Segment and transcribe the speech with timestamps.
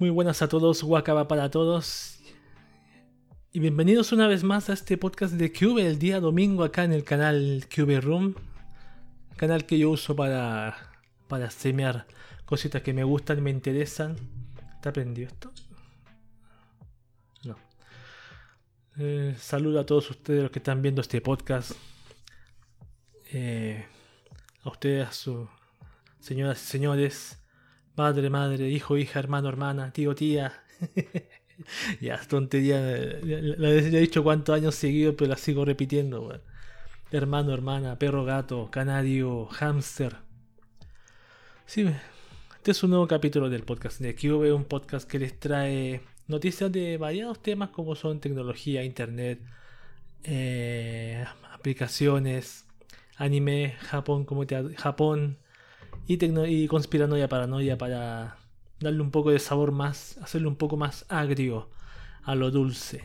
[0.00, 2.20] Muy buenas a todos, Wakaba para todos.
[3.50, 6.92] Y bienvenidos una vez más a este podcast de Cube el día domingo acá en
[6.92, 8.36] el canal Cube Room.
[9.36, 10.76] Canal que yo uso para,
[11.26, 12.06] para streamear
[12.44, 14.14] cositas que me gustan me interesan.
[14.76, 15.52] ¿Está prendido esto?
[17.42, 17.56] No.
[18.98, 21.72] Eh, saludo a todos ustedes los que están viendo este podcast.
[23.32, 23.84] Eh,
[24.62, 25.48] a ustedes, a
[26.20, 27.38] señoras y señores
[27.98, 30.52] Padre, madre, hijo, hija, hermano, hermana, tío, tía.
[32.00, 32.78] ya, tontería.
[32.80, 36.40] La he dicho cuántos años seguidos, pero la sigo repitiendo.
[37.10, 40.14] Hermano, hermana, perro, gato, canario, hámster.
[41.66, 41.90] Sí,
[42.54, 46.70] este es un nuevo capítulo del podcast de Cube, un podcast que les trae noticias
[46.70, 49.40] de variados temas como son tecnología, internet,
[50.22, 52.64] eh, aplicaciones,
[53.16, 55.38] anime, Japón, como te, Japón,
[56.08, 58.38] y, y conspiranoia paranoia para
[58.80, 61.70] darle un poco de sabor más, hacerle un poco más agrio
[62.24, 63.04] a lo dulce.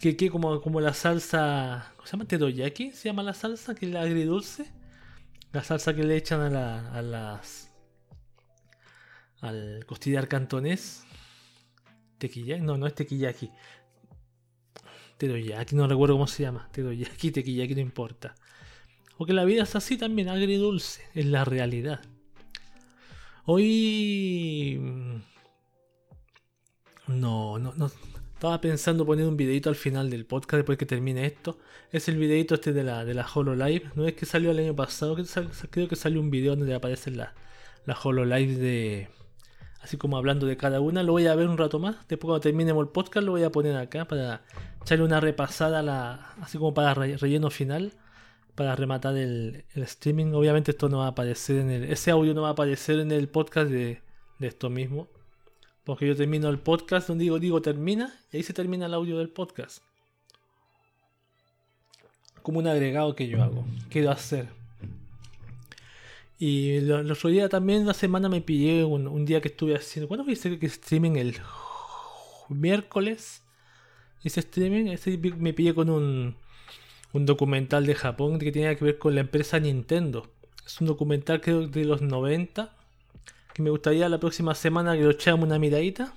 [0.00, 2.24] Que, que como, como la salsa, ¿cómo se llama?
[2.26, 2.92] ¿Tedoyaki?
[2.92, 3.74] ¿Se llama la salsa?
[3.74, 4.70] Que es la agridulce.
[5.52, 7.72] La salsa que le echan a, la, a las...
[9.40, 11.04] al costillar cantonés.
[12.18, 13.50] Tequillaki, no, no es tequillaki.
[15.16, 16.68] Tedoyaki, no recuerdo cómo se llama.
[16.70, 18.34] Tedoyaki, tequillaki, no importa.
[19.18, 22.00] Porque la vida es así también, agridulce, es la realidad.
[23.46, 24.78] Hoy...
[24.80, 25.16] Mm,
[27.08, 27.90] no, no, no.
[28.34, 31.58] Estaba pensando poner un videito al final del podcast después que termine esto.
[31.90, 33.90] Es el videito este de la, de la HoloLive.
[33.96, 35.16] No es que salió el año pasado,
[35.70, 37.34] creo que salió un video donde aparece la,
[37.86, 39.08] la HoloLive de...
[39.80, 41.02] Así como hablando de cada una.
[41.02, 41.96] Lo voy a ver un rato más.
[42.06, 44.42] Después cuando terminemos el podcast lo voy a poner acá para
[44.80, 47.92] echarle una repasada, la, así como para relleno final
[48.58, 50.32] para rematar el, streaming.
[50.32, 51.84] Obviamente esto no va a aparecer en el.
[51.84, 54.02] Ese audio no va a aparecer en el podcast de,
[54.40, 55.06] esto mismo.
[55.84, 59.18] Porque yo termino el podcast donde digo, digo termina y ahí se termina el audio
[59.18, 59.80] del podcast.
[62.42, 63.64] Como un agregado que yo hago.
[63.90, 64.48] Quiero hacer.
[66.36, 70.08] Y el otro día también, la semana me pillé un, día que estuve haciendo.
[70.08, 71.12] ¿Cuándo hice que streaming?
[71.12, 71.36] El
[72.48, 73.44] miércoles.
[74.24, 74.86] Hice streaming.
[74.86, 76.34] Ese me pillé con un
[77.12, 80.28] un documental de Japón que tenía que ver con la empresa Nintendo.
[80.66, 82.74] Es un documental creo de los 90
[83.54, 86.14] que me gustaría la próxima semana que lo echamos una miradita.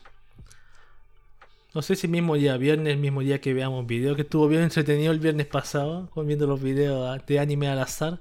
[1.74, 5.12] No sé si mismo día viernes, mismo día que veamos video, que estuvo bien entretenido
[5.12, 8.20] el viernes pasado, viendo los videos de anime al azar.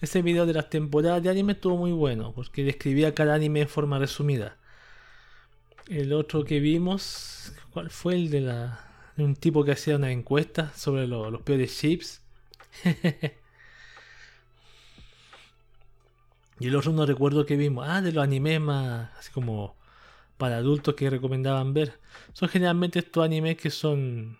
[0.00, 3.68] Ese video de las temporadas de anime estuvo muy bueno, porque describía cada anime en
[3.68, 4.58] forma resumida.
[5.88, 10.72] El otro que vimos, ¿cuál fue el de la un tipo que hacía una encuesta
[10.74, 12.22] sobre los peores chips.
[16.58, 17.86] y el otro no recuerdo que vimos.
[17.88, 19.76] Ah, de los animes más así como
[20.36, 22.00] para adultos que recomendaban ver.
[22.32, 24.38] Son generalmente estos animes que son.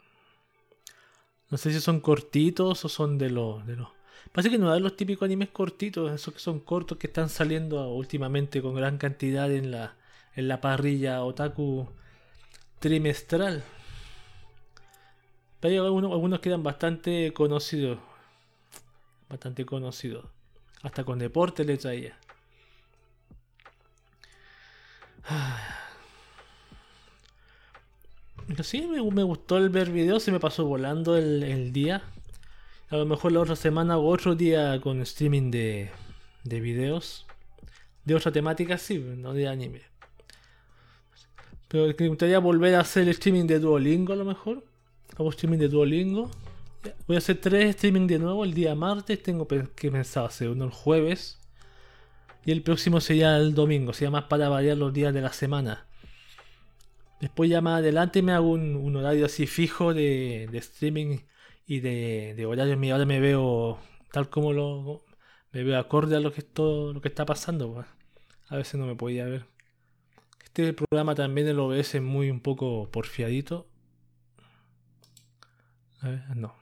[1.50, 3.66] No sé si son cortitos o son de los.
[3.66, 3.88] De los
[4.32, 7.88] Parece que no dan los típicos animes cortitos, esos que son cortos que están saliendo
[7.90, 9.96] últimamente con gran cantidad en la,
[10.34, 11.88] en la parrilla otaku
[12.80, 13.62] trimestral.
[15.64, 17.98] Pero algunos, algunos quedan bastante conocidos.
[19.30, 20.26] Bastante conocidos.
[20.82, 22.18] Hasta con deporte le traía.
[28.62, 32.02] Sí, me, gustó el ver videos, se me pasó volando el, día.
[32.90, 35.90] A lo mejor la otra semana o otro día con streaming de,
[36.42, 37.24] de videos.
[38.04, 39.80] De otra temática, sí, no de anime.
[41.68, 44.62] Pero me gustaría volver a hacer el streaming de Duolingo a lo mejor.
[45.16, 46.30] Hago streaming de Duolingo.
[47.06, 49.22] Voy a hacer tres streaming de nuevo el día martes.
[49.22, 51.38] Tengo que pensar hacer uno el jueves.
[52.44, 53.92] Y el próximo sería el domingo.
[53.92, 55.86] Sería más para variar los días de la semana.
[57.20, 61.18] Después ya más adelante me hago un, horario así fijo de, streaming
[61.66, 62.76] y de, de horario.
[62.92, 63.78] Ahora me veo
[64.12, 65.04] tal como lo...
[65.52, 67.72] Me veo acorde a lo que, todo, lo que está pasando.
[67.72, 67.86] Pues.
[68.48, 69.46] A veces no me podía ver.
[70.42, 73.66] Este programa también el OBS es muy un poco porfiadito.
[76.04, 76.54] A ver, no.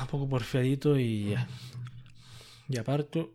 [0.00, 1.46] un poco porfiadito y ya.
[2.70, 3.30] Y aparte,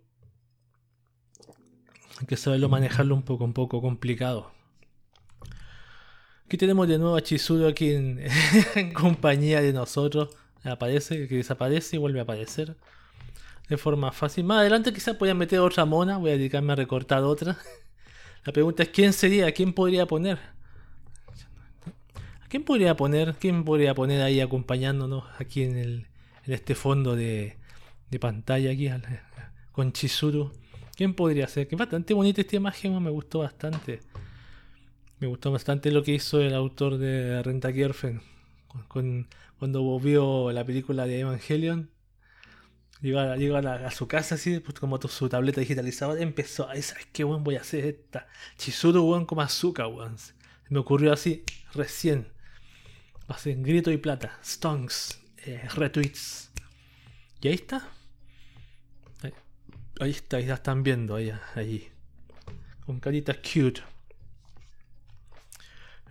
[2.19, 4.51] hay que saberlo manejarlo un poco, un poco complicado.
[6.47, 8.24] Aquí tenemos de nuevo a Chizuru aquí en,
[8.95, 10.35] compañía de nosotros.
[10.63, 12.75] Aparece, que desaparece y vuelve a aparecer.
[13.69, 14.44] De forma fácil.
[14.44, 16.18] Más adelante quizás a meter otra mona.
[16.18, 17.56] Voy a dedicarme a recortar otra.
[18.44, 20.56] La pregunta es quién sería, quién podría poner.
[22.49, 26.07] ¿Quién podría poner, quién podría poner ahí acompañándonos aquí en, el,
[26.45, 27.57] en este fondo de,
[28.09, 28.89] de pantalla aquí
[29.73, 30.53] con Chizuru?
[30.95, 31.67] ¿Quién podría ser?
[31.67, 33.99] Que es bastante bonita esta imagen, me gustó bastante.
[35.19, 38.21] Me gustó bastante lo que hizo el autor de Renta Kierfen.
[38.88, 39.27] Con,
[39.59, 41.89] cuando vio la película de Evangelion,
[43.01, 43.19] llegó,
[43.57, 47.57] a, su casa así, pues, como su tableta digitalizada, empezó a ¿sabes qué weón voy
[47.57, 48.27] a hacer esta?
[48.57, 50.15] Chizuru weón como azúcar weón.
[50.69, 51.43] Me ocurrió así
[51.73, 52.37] recién.
[53.27, 54.39] Así, grito y plata.
[54.44, 55.19] Stonks.
[55.45, 56.51] Eh, retweets.
[57.41, 57.89] Y ahí está.
[60.00, 61.89] Ahí, está, ahí la están viendo, ahí, ahí.
[62.85, 63.81] Con caritas cute.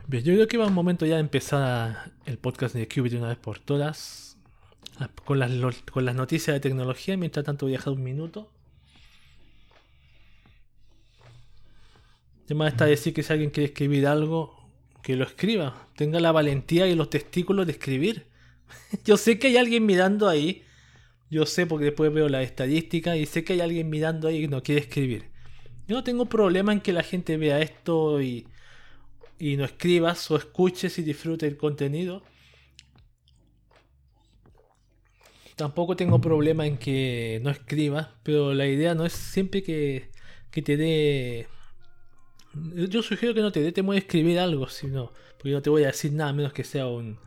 [0.09, 3.29] Bien, yo creo que va un momento ya de empezar el podcast de Qubit una
[3.29, 4.39] vez por todas.
[4.99, 5.51] Ah, con las,
[5.91, 8.51] con las noticias de tecnología, mientras tanto voy a dejar un minuto.
[12.47, 14.56] Además está decir que si alguien quiere escribir algo,
[15.07, 15.89] que lo escriba.
[15.95, 18.27] Tenga la valentía y los testículos de escribir.
[19.05, 20.65] Yo sé que hay alguien mirando ahí.
[21.31, 24.49] Yo sé porque después veo la estadística y sé que hay alguien mirando ahí que
[24.49, 25.31] no quiere escribir.
[25.87, 28.49] Yo no tengo problema en que la gente vea esto y,
[29.39, 32.25] y no escribas o escuches y disfrutes el contenido.
[35.55, 40.11] Tampoco tengo problema en que no escribas, pero la idea no es siempre que,
[40.51, 41.47] que te dé...
[42.89, 45.85] Yo sugiero que no te dé temor a escribir algo, sino, porque no te voy
[45.85, 47.19] a decir nada menos que sea un,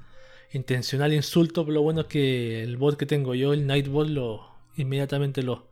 [0.51, 4.49] intencional insulto, pero lo bueno es que el bot que tengo yo, el Nightbot, lo
[4.75, 5.67] inmediatamente lo,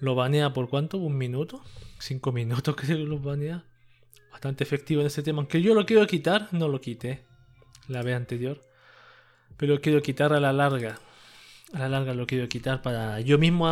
[0.00, 1.62] lo banea por cuánto, un minuto,
[1.98, 3.64] cinco minutos que lo banea.
[4.30, 5.38] Bastante efectivo en ese tema.
[5.38, 7.24] Aunque yo lo quiero quitar, no lo quité.
[7.88, 8.60] La vez anterior.
[9.56, 11.00] Pero quiero quitar a la larga.
[11.72, 13.68] A la larga lo quiero quitar para yo mismo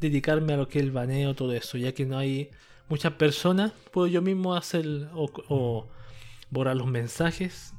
[0.00, 1.78] dedicarme a lo que es el baneo, todo eso.
[1.78, 2.50] Ya que no hay
[2.88, 5.88] muchas personas, puedo yo mismo hacer o,
[6.50, 7.74] borrar los mensajes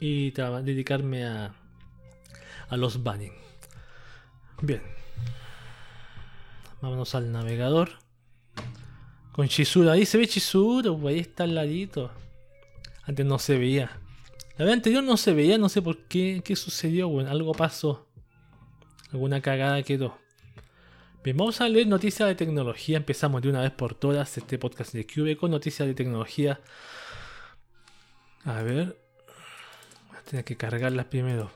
[0.00, 1.54] y dedicarme a,
[2.68, 3.32] a los banning.
[4.62, 4.82] Bien.
[6.80, 7.90] Vámonos al navegador.
[9.32, 9.90] Con Chizuru.
[9.90, 10.28] Ahí se ve
[10.98, 12.12] pues, ahí está al ladito.
[13.02, 13.90] Antes no se veía.
[14.56, 16.40] La vez anterior no se veía, no sé por qué.
[16.44, 17.08] ¿Qué sucedió?
[17.08, 18.06] Bueno, algo pasó.
[19.12, 20.16] Alguna cagada quedó.
[21.24, 22.98] Bien, vamos a leer noticias de tecnología.
[22.98, 26.60] Empezamos de una vez por todas este podcast de Cube con noticias de tecnología.
[28.44, 29.00] A ver.
[30.28, 31.50] Tengo que cargarlas primero.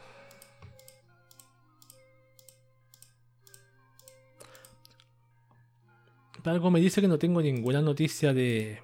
[6.44, 8.80] Algo me dice que no tengo ninguna noticia de.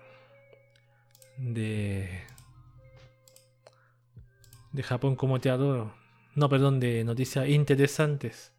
[1.38, 2.24] de.
[4.72, 5.94] de Japón como te adoro.
[6.34, 8.53] No, perdón, de noticias interesantes.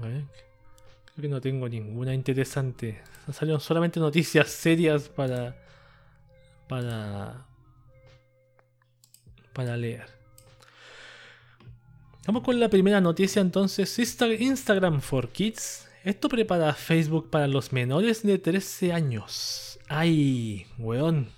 [0.00, 0.26] Creo
[1.20, 3.02] que no tengo ninguna interesante.
[3.32, 5.56] Salieron solamente noticias serias para
[6.68, 7.46] para,
[9.52, 10.06] para leer.
[12.26, 13.98] Vamos con la primera noticia entonces.
[13.98, 15.88] Instagram for Kids.
[16.04, 19.78] Esto prepara Facebook para los menores de 13 años.
[19.88, 21.28] ¡Ay, weón!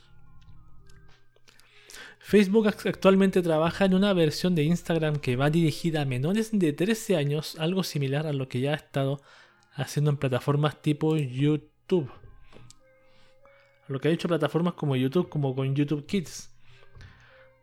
[2.29, 7.17] Facebook actualmente trabaja en una versión de Instagram que va dirigida a menores de 13
[7.17, 9.21] años, algo similar a lo que ya ha estado
[9.75, 12.11] haciendo en plataformas tipo YouTube
[13.89, 16.53] lo que ha hecho plataformas como YouTube, como con YouTube Kids.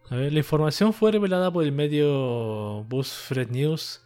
[0.09, 4.01] A ver, la información fue revelada por el medio BuzzFeed News,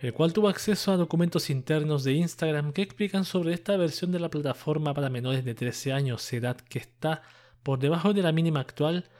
[0.00, 4.20] el cual tuvo acceso a documentos internos de Instagram que explican sobre esta versión de
[4.20, 7.22] la plataforma para menores de 13 años, edad que está
[7.62, 9.10] por debajo de la mínima actual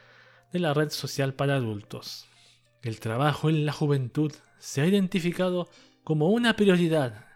[0.52, 2.26] de la red social para adultos.
[2.82, 5.68] El trabajo en la juventud se ha identificado
[6.04, 7.26] como una prioridad,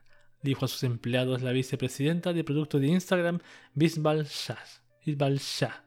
[0.42, 3.40] dijo a sus empleados la vicepresidenta de producto de Instagram,
[3.74, 5.84] Bisbal Shah.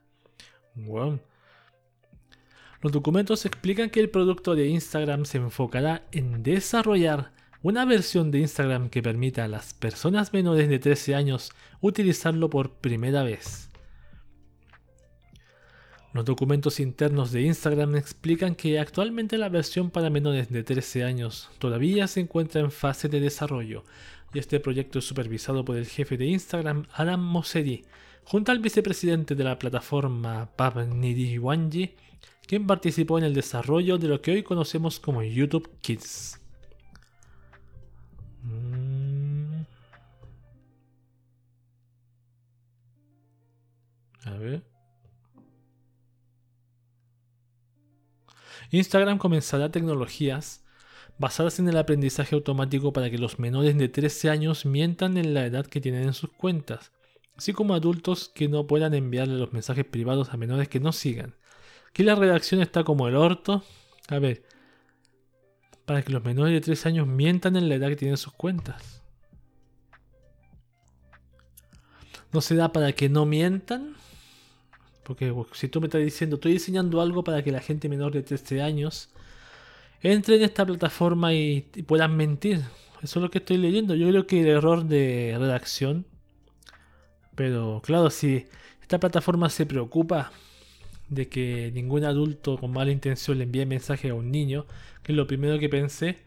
[2.82, 7.32] Los documentos explican que el producto de Instagram se enfocará en desarrollar
[7.64, 12.76] una versión de Instagram que permita a las personas menores de 13 años utilizarlo por
[12.76, 13.67] primera vez.
[16.18, 21.52] Los documentos internos de Instagram explican que actualmente la versión para menores de 13 años
[21.60, 23.84] todavía se encuentra en fase de desarrollo
[24.34, 27.86] y este proyecto es supervisado por el jefe de Instagram, Adam Mosseri,
[28.24, 31.94] junto al vicepresidente de la plataforma Pab Nidiwanji,
[32.48, 36.42] quien participó en el desarrollo de lo que hoy conocemos como YouTube Kids.
[38.42, 39.62] Mm.
[44.26, 44.77] A ver.
[48.72, 50.64] Instagram comenzará tecnologías
[51.18, 55.46] basadas en el aprendizaje automático para que los menores de 13 años mientan en la
[55.46, 56.92] edad que tienen en sus cuentas
[57.38, 61.36] así como adultos que no puedan enviarle los mensajes privados a menores que no sigan.
[61.90, 63.64] Aquí la redacción está como el orto.
[64.10, 64.44] A ver,
[65.86, 69.04] para que los menores de 13 años mientan en la edad que tienen sus cuentas.
[72.34, 73.96] No se da para que no mientan.
[75.08, 78.24] Porque si tú me estás diciendo, estoy diseñando algo para que la gente menor de
[78.24, 79.10] 13 años
[80.02, 82.58] entre en esta plataforma y, puedan mentir.
[83.02, 83.96] Eso es lo que estoy leyendo.
[83.96, 86.06] Yo creo que el error de redacción.
[87.36, 88.48] Pero claro, si
[88.82, 90.34] esta plataforma se preocupa
[91.08, 94.66] de que ningún adulto con mala intención le envíe mensaje a un niño,
[95.04, 96.18] que es lo primero que pensé.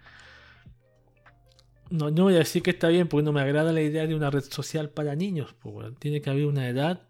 [1.90, 4.14] No, no voy a decir que está bien porque no me agrada la idea de
[4.14, 5.54] una red social para niños.
[5.60, 7.09] Pues, tiene que haber una edad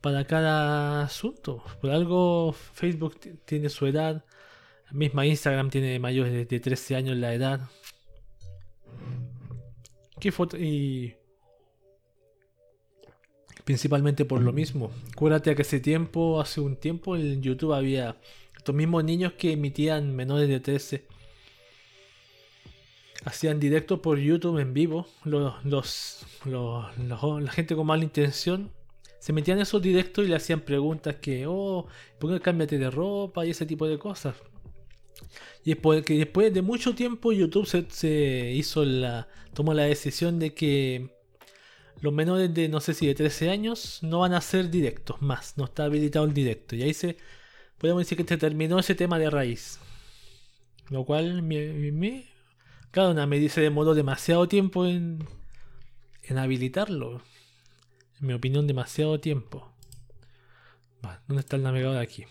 [0.00, 1.62] para cada asunto.
[1.80, 4.24] Por algo Facebook tiene su edad.
[4.90, 7.60] Misma Instagram tiene mayores de 13 años la edad.
[10.18, 10.56] ¿Qué foto?
[10.56, 11.14] Y
[13.64, 14.90] principalmente por lo mismo.
[15.12, 18.16] Acuérdate que hace tiempo, hace un tiempo en YouTube había
[18.56, 21.06] estos mismos niños que emitían menores de 13.
[23.24, 25.06] Hacían directo por YouTube en vivo.
[25.24, 28.72] Los, los, la gente con mala intención
[29.28, 31.86] se metían en esos directos y le hacían preguntas que, oh,
[32.18, 33.44] ¿por qué cámbiate de ropa?
[33.44, 34.34] y ese tipo de cosas.
[35.62, 39.28] Y después, que después de mucho tiempo YouTube se, hizo la.
[39.52, 41.10] tomó la decisión de que
[42.00, 45.58] los menores de no sé si de 13 años no van a hacer directos más,
[45.58, 46.74] no está habilitado el directo.
[46.74, 47.18] Y ahí se
[47.76, 49.78] podemos decir que se terminó ese tema de raíz.
[50.88, 52.24] Lo cual me, me
[52.92, 55.18] claro, una me dice demoró demasiado tiempo en,
[56.22, 57.20] en habilitarlo.
[58.20, 59.70] En mi opinión, demasiado tiempo.
[61.28, 62.24] ¿Dónde está el navegador aquí?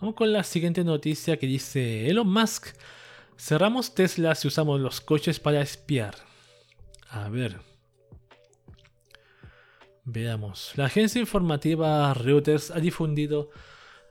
[0.00, 2.76] Vamos con la siguiente noticia que dice Elon Musk.
[3.36, 6.14] Cerramos Tesla si usamos los coches para espiar.
[7.08, 7.58] A ver.
[10.04, 10.72] Veamos.
[10.76, 13.50] La agencia informativa Reuters ha difundido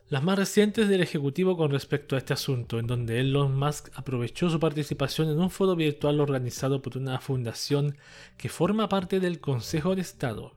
[0.10, 4.50] las más recientes del Ejecutivo con respecto a este asunto, en donde Elon Musk aprovechó
[4.50, 7.98] su participación en un foro virtual organizado por una fundación
[8.38, 10.57] que forma parte del Consejo de Estado.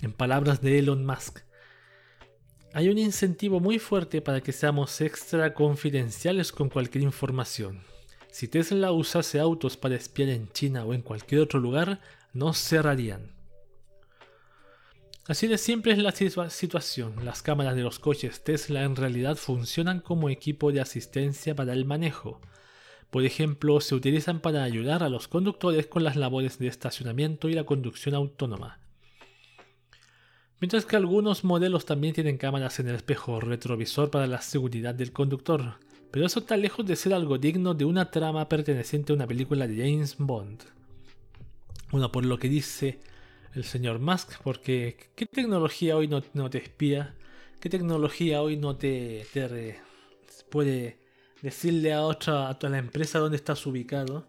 [0.00, 1.40] En palabras de Elon Musk,
[2.72, 7.82] hay un incentivo muy fuerte para que seamos extra confidenciales con cualquier información.
[8.30, 12.00] Si Tesla usase autos para espiar en China o en cualquier otro lugar,
[12.32, 13.32] no cerrarían.
[15.26, 17.24] Así de siempre es la situación.
[17.24, 21.84] Las cámaras de los coches Tesla en realidad funcionan como equipo de asistencia para el
[21.84, 22.40] manejo.
[23.10, 27.54] Por ejemplo, se utilizan para ayudar a los conductores con las labores de estacionamiento y
[27.54, 28.77] la conducción autónoma.
[30.60, 35.12] Mientras que algunos modelos también tienen cámaras en el espejo retrovisor para la seguridad del
[35.12, 35.74] conductor,
[36.10, 39.68] pero eso está lejos de ser algo digno de una trama perteneciente a una película
[39.68, 40.64] de James Bond.
[41.92, 43.00] Bueno, por lo que dice
[43.54, 47.14] el señor Musk, porque ¿qué tecnología hoy no, te espía?
[47.60, 49.26] ¿Qué tecnología hoy no te,
[50.50, 50.98] puede
[51.40, 54.26] decirle a otra, a la empresa dónde estás ubicado?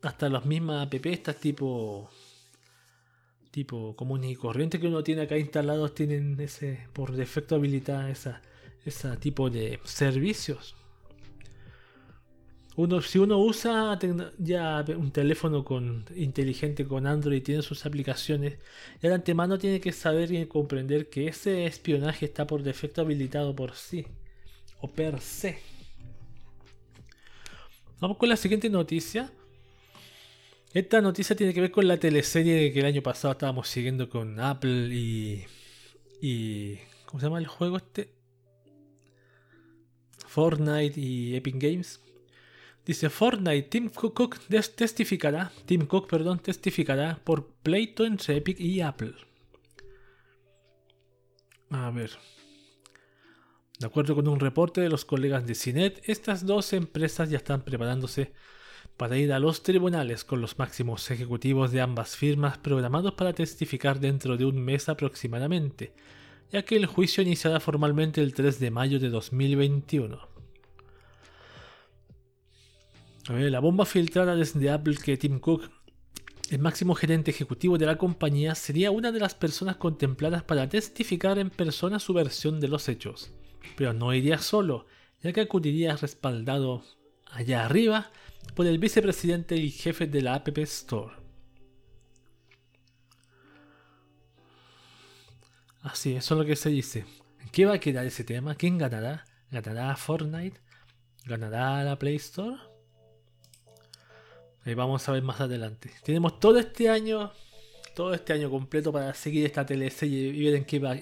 [0.00, 2.08] Hasta las mismas app, estas tipo
[3.52, 8.42] tipo común y corriente que uno tiene acá instalados tienen ese por defecto habilitada esa,
[8.84, 10.74] ese tipo de servicios.
[12.74, 13.98] Uno, si uno usa
[14.38, 18.58] ya un teléfono con, inteligente con Android tiene sus aplicaciones,
[19.02, 23.54] ya de antemano tiene que saber y comprender que ese espionaje está por defecto habilitado
[23.54, 24.06] por sí
[24.80, 25.58] o per se.
[28.00, 29.30] Vamos con la siguiente noticia.
[30.74, 34.40] Esta noticia tiene que ver con la teleserie que el año pasado estábamos siguiendo con
[34.40, 35.44] Apple y.
[36.22, 38.14] y ¿Cómo se llama el juego este?
[40.26, 42.00] Fortnite y Epic Games.
[42.86, 44.38] Dice Fortnite, Tim Cook
[44.74, 49.12] testificará, Tim Cook, perdón, testificará por pleito entre Epic y Apple.
[51.68, 52.12] A ver.
[53.78, 57.62] De acuerdo con un reporte de los colegas de Cinet, estas dos empresas ya están
[57.62, 58.32] preparándose
[58.96, 64.00] para ir a los tribunales con los máximos ejecutivos de ambas firmas programados para testificar
[64.00, 65.92] dentro de un mes aproximadamente,
[66.50, 70.32] ya que el juicio iniciará formalmente el 3 de mayo de 2021
[73.28, 75.70] la bomba filtrada desde Apple que Tim Cook,
[76.50, 81.38] el máximo gerente ejecutivo de la compañía, sería una de las personas contempladas para testificar
[81.38, 83.32] en persona su versión de los hechos.
[83.76, 84.86] Pero no iría solo,
[85.22, 86.82] ya que acudiría respaldado
[87.30, 88.10] allá arriba
[88.54, 91.14] por el vicepresidente y jefe de la App Store.
[95.82, 97.04] Así, eso es lo que se dice.
[97.50, 98.54] qué va a quedar ese tema?
[98.54, 99.24] ¿Quién ganará?
[99.50, 100.60] ¿Ganará Fortnite?
[101.24, 102.56] ¿Ganará la Play Store?
[104.64, 105.90] Ahí vamos a ver más adelante.
[106.04, 107.32] Tenemos todo este año,
[107.94, 110.96] todo este año completo para seguir esta teleserie y ver en qué va,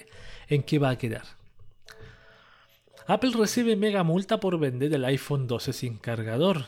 [0.48, 1.24] en qué va a quedar.
[3.06, 6.66] Apple recibe mega multa por vender el iPhone 12 sin cargador.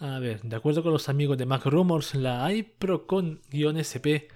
[0.00, 4.28] A ver, de acuerdo con los amigos de Mac Rumors, la iProcon-SP,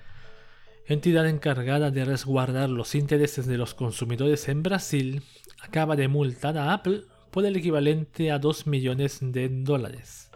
[0.87, 5.23] entidad encargada de resguardar los intereses de los consumidores en Brasil,
[5.63, 10.33] acaba de multar a Apple por el equivalente a 2 millones de dólares.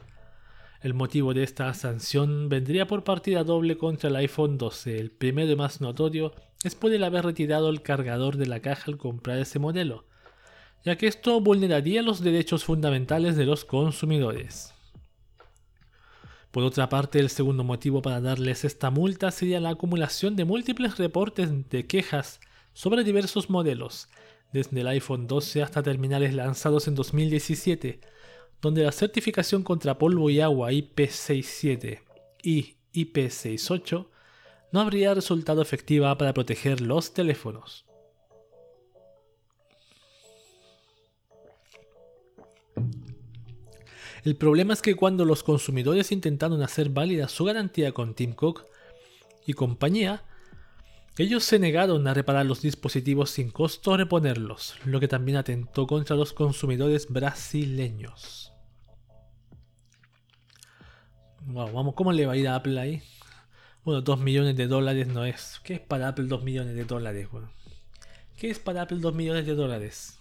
[0.80, 4.96] El motivo de esta sanción vendría por partida doble contra el iPhone 12.
[4.96, 8.84] El primero y más notorio es por el haber retirado el cargador de la caja
[8.86, 10.04] al comprar ese modelo,
[10.84, 14.75] ya que esto vulneraría los derechos fundamentales de los consumidores.
[16.56, 20.96] Por otra parte, el segundo motivo para darles esta multa sería la acumulación de múltiples
[20.96, 22.40] reportes de quejas
[22.72, 24.08] sobre diversos modelos,
[24.54, 28.00] desde el iPhone 12 hasta terminales lanzados en 2017,
[28.62, 32.00] donde la certificación contra polvo y agua IP67
[32.42, 34.06] y IP68
[34.72, 37.84] no habría resultado efectiva para proteger los teléfonos.
[44.26, 48.64] El problema es que cuando los consumidores intentaron hacer válida su garantía con Tim Cook
[49.46, 50.24] y compañía,
[51.16, 55.86] ellos se negaron a reparar los dispositivos sin costo o reponerlos, lo que también atentó
[55.86, 58.52] contra los consumidores brasileños.
[61.42, 63.02] Wow, vamos, ¿cómo le va a ir a Apple ahí?
[63.84, 65.60] Bueno, 2 millones de dólares no es.
[65.62, 67.28] ¿Qué es para Apple 2 millones de dólares?
[68.36, 70.15] ¿Qué es para Apple 2 millones de dólares?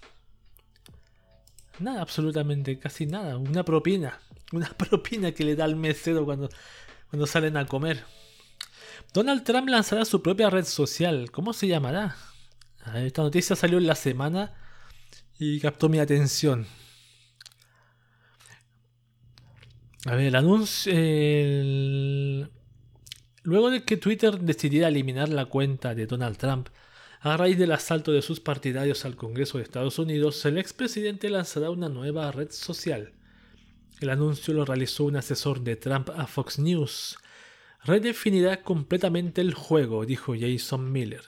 [1.80, 3.38] Nada, absolutamente, casi nada.
[3.38, 4.20] Una propina.
[4.52, 6.50] Una propina que le da al mesero cuando,
[7.10, 8.04] cuando salen a comer.
[9.14, 11.32] Donald Trump lanzará su propia red social.
[11.32, 12.16] ¿Cómo se llamará?
[12.96, 14.54] Esta noticia salió en la semana
[15.40, 16.68] y captó mi atención.
[20.06, 20.94] A ver, anuncio.
[23.44, 26.70] Luego de que Twitter decidiera eliminar la cuenta de Donald Trump
[27.32, 31.72] a raíz del asalto de sus partidarios al Congreso de Estados Unidos, el expresidente lanzará
[31.72, 33.14] una nueva red social.
[34.00, 37.18] El anuncio lo realizó un asesor de Trump a Fox News.
[37.84, 41.24] Redefinirá completamente el juego, dijo Jason Miller.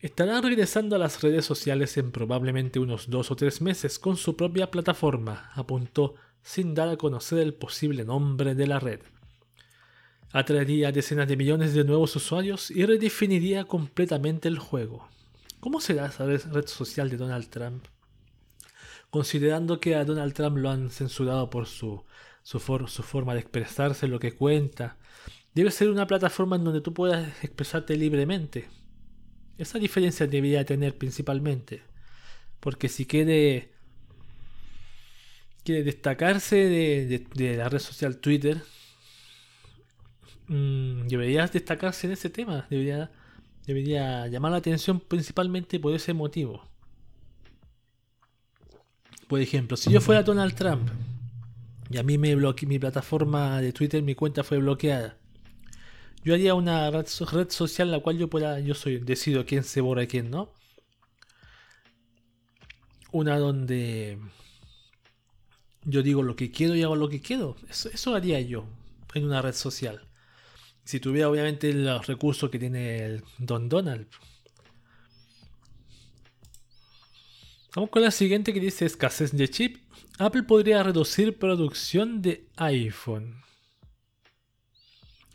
[0.00, 4.38] Estarán regresando a las redes sociales en probablemente unos dos o tres meses con su
[4.38, 9.00] propia plataforma, apuntó sin dar a conocer el posible nombre de la red.
[10.34, 15.08] Atraería decenas de millones de nuevos usuarios y redefiniría completamente el juego.
[15.60, 17.84] ¿Cómo será esa red social de Donald Trump?
[19.10, 22.02] Considerando que a Donald Trump lo han censurado por su,
[22.42, 24.96] su, su forma de expresarse, lo que cuenta,
[25.54, 28.68] debe ser una plataforma en donde tú puedas expresarte libremente.
[29.56, 31.84] Esa diferencia debería tener principalmente.
[32.58, 33.70] Porque si quiere
[35.62, 38.60] quiere destacarse de, la red social Twitter,
[40.48, 43.10] mm, debería destacarse en ese tema, debería,
[43.66, 46.68] debería llamar la atención principalmente por ese motivo.
[49.28, 50.88] Por ejemplo, si yo fuera Donald Trump
[51.90, 55.16] y a mí me bloqueé mi plataforma de Twitter, mi cuenta fue bloqueada,
[56.24, 59.82] yo haría una red, social en la cual yo pueda, yo soy, decido quién se
[59.82, 60.50] borra y quién no.
[63.12, 64.18] Una donde
[65.84, 67.56] yo digo lo que quiero y hago lo que quiero.
[67.68, 68.64] Eso, haría yo
[69.12, 70.00] en una red social.
[70.84, 74.06] Si tuviera obviamente los recursos que tiene el Don Donald.
[77.74, 79.78] Vamos con la siguiente que dice escasez de chip.
[80.18, 83.42] Apple podría reducir producción de iPhone.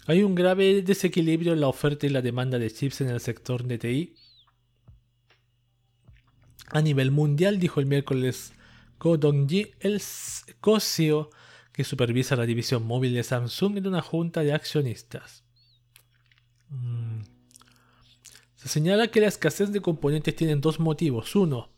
[0.07, 3.63] Hay un grave desequilibrio en la oferta y la demanda de chips en el sector
[3.63, 4.15] de TI.
[6.71, 8.53] A nivel mundial, dijo el miércoles
[8.97, 10.01] Ko el
[10.59, 11.29] co-CEO
[11.79, 15.45] que supervisa la división móvil de Samsung en una junta de accionistas.
[16.67, 17.21] Mm.
[18.57, 21.37] Se señala que la escasez de componentes tiene dos motivos.
[21.37, 21.69] Uno,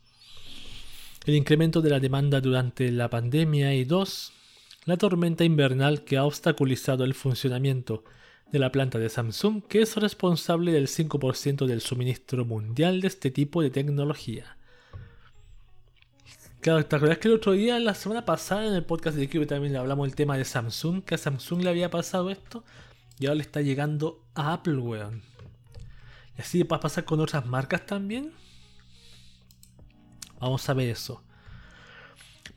[1.23, 4.33] el incremento de la demanda durante la pandemia y dos,
[4.85, 8.03] la tormenta invernal que ha obstaculizado el funcionamiento
[8.51, 13.29] de la planta de Samsung, que es responsable del 5% del suministro mundial de este
[13.29, 14.57] tipo de tecnología.
[16.61, 19.47] Claro, ¿te acuerdas que el otro día, la semana pasada, en el podcast de Cube
[19.47, 21.03] también le hablamos del tema de Samsung?
[21.03, 22.63] Que a Samsung le había pasado esto
[23.17, 25.23] y ahora le está llegando a Apple, weón.
[26.37, 28.31] Y así va a pasar con otras marcas también.
[30.39, 31.23] Vamos a ver eso.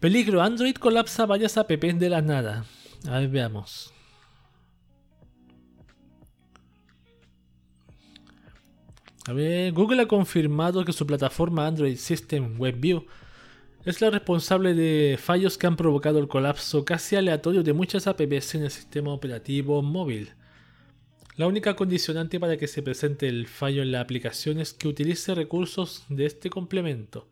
[0.00, 2.66] Peligro, Android colapsa varias apps de la nada.
[3.08, 3.90] A ver, veamos.
[9.26, 13.06] A ver, Google ha confirmado que su plataforma Android System WebView
[13.84, 18.54] es la responsable de fallos que han provocado el colapso casi aleatorio de muchas apps
[18.54, 20.32] en el sistema operativo móvil.
[21.36, 25.34] La única condicionante para que se presente el fallo en la aplicación es que utilice
[25.34, 27.28] recursos de este complemento.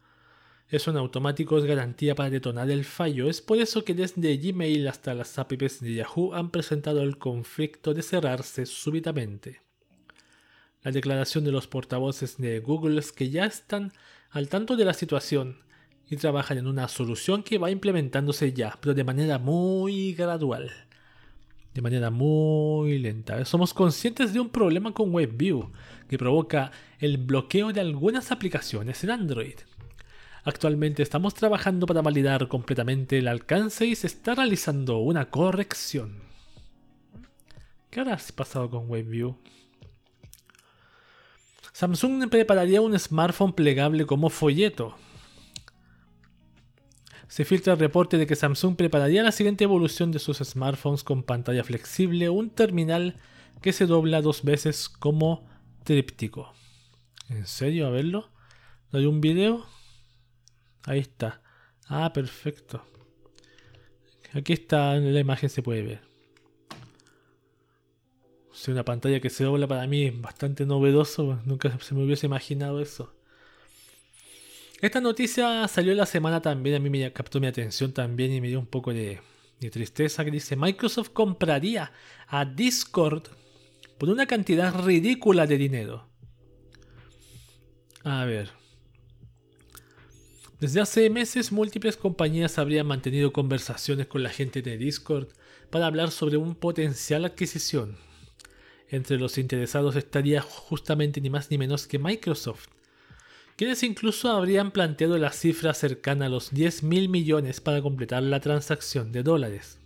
[0.68, 3.30] Es un automático es garantía para detonar el fallo.
[3.30, 7.94] Es por eso que desde Gmail hasta las apps de Yahoo han presentado el conflicto
[7.94, 9.62] de cerrarse súbitamente.
[10.82, 13.92] La declaración de los portavoces de Google es que ya están
[14.30, 15.62] al tanto de la situación
[16.12, 20.70] y trabajan en una solución que va implementándose ya, pero de manera muy gradual,
[21.72, 23.42] de manera muy lenta.
[23.46, 25.72] Somos conscientes de un problema con WebView
[26.08, 29.54] que provoca el bloqueo de algunas aplicaciones en Android.
[30.44, 36.16] Actualmente estamos trabajando para validar completamente el alcance y se está realizando una corrección.
[37.88, 39.36] ¿Qué habrá pasado con WebView?
[41.72, 44.94] Samsung prepararía un smartphone plegable como folleto.
[47.32, 51.22] Se filtra el reporte de que Samsung prepararía la siguiente evolución de sus smartphones con
[51.22, 53.16] pantalla flexible, un terminal
[53.62, 55.48] que se dobla dos veces como
[55.82, 56.52] tríptico.
[57.30, 57.86] ¿En serio?
[57.86, 58.28] A verlo.
[58.92, 59.64] ¿Hay un video?
[60.82, 61.40] Ahí está.
[61.88, 62.84] Ah, perfecto.
[64.34, 66.00] Aquí está en la imagen, se puede ver.
[68.68, 71.40] una pantalla que se dobla para mí es bastante novedoso.
[71.46, 73.14] Nunca se me hubiese imaginado eso.
[74.82, 76.74] Esta noticia salió la semana también.
[76.74, 79.20] A mí me captó mi atención también y me dio un poco de,
[79.70, 80.24] tristeza.
[80.24, 81.92] Que dice: Microsoft compraría
[82.26, 83.28] a Discord
[83.96, 86.08] por una cantidad ridícula de dinero.
[88.02, 88.50] A ver.
[90.58, 95.28] Desde hace meses múltiples compañías habrían mantenido conversaciones con la gente de Discord
[95.70, 97.98] para hablar sobre una potencial adquisición.
[98.88, 102.66] Entre los interesados estaría justamente ni más ni menos que Microsoft,
[103.56, 108.40] quienes incluso habrían planteado la cifra cercana a los 10 mil millones para completar la
[108.40, 109.78] transacción de dólares.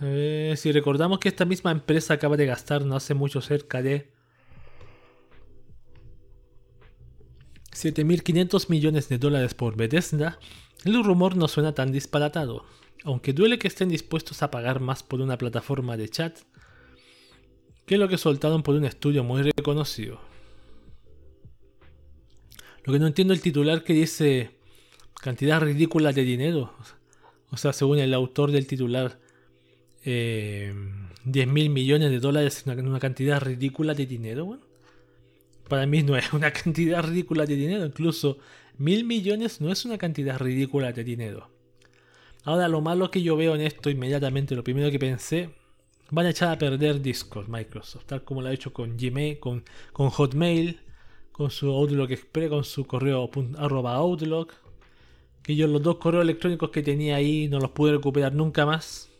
[0.00, 4.10] Eh, si recordamos que esta misma empresa acaba de gastar no hace mucho cerca de
[7.72, 10.38] 7.500 millones de dólares por Bethesda,
[10.84, 12.64] el rumor no suena tan disparatado,
[13.04, 16.38] aunque duele que estén dispuestos a pagar más por una plataforma de chat
[17.86, 20.20] que lo que soltaron por un estudio muy reconocido.
[22.86, 24.50] Lo que no entiendo el titular que dice
[25.20, 26.72] cantidad ridícula de dinero.
[27.50, 29.18] O sea, según el autor del titular,
[30.04, 30.72] eh,
[31.24, 34.60] 10 mil millones de dólares es una, cantidad ridícula de dinero
[35.68, 37.84] para mí no es una cantidad ridícula de dinero.
[37.84, 38.38] Incluso
[38.78, 41.50] mil millones no es una cantidad ridícula de dinero.
[42.44, 45.50] Ahora lo malo que yo veo en esto inmediatamente, lo primero que pensé,
[46.10, 49.64] van a echar a perder Discord Microsoft, tal como lo ha hecho con Gmail, con
[49.92, 50.78] Hotmail,
[51.36, 54.52] con su Outlook Express, con su correo arroba Outlook.
[55.42, 59.10] Que yo los dos correos electrónicos que tenía ahí no los pude recuperar nunca más.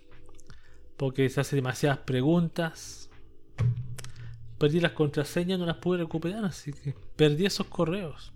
[0.96, 3.06] Porque se hace demasiadas preguntas
[4.58, 8.32] perdí las contraseñas, no las pude recuperar, así que perdí esos correos.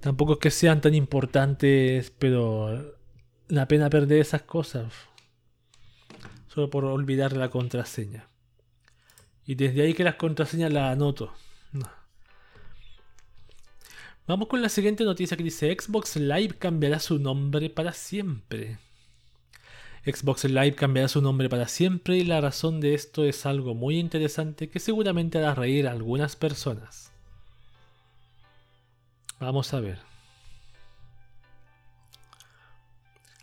[0.00, 2.96] Tampoco es que sean tan importantes, pero
[3.48, 4.92] la pena perder esas cosas.
[6.48, 8.28] Solo por olvidar la contraseña.
[9.46, 11.32] Y desde ahí que las contraseñas las anoto.
[14.32, 18.78] Vamos con la siguiente noticia que dice Xbox Live cambiará su nombre para siempre.
[20.06, 23.98] Xbox Live cambiará su nombre para siempre y la razón de esto es algo muy
[23.98, 27.12] interesante que seguramente hará reír a algunas personas.
[29.38, 29.98] Vamos a ver.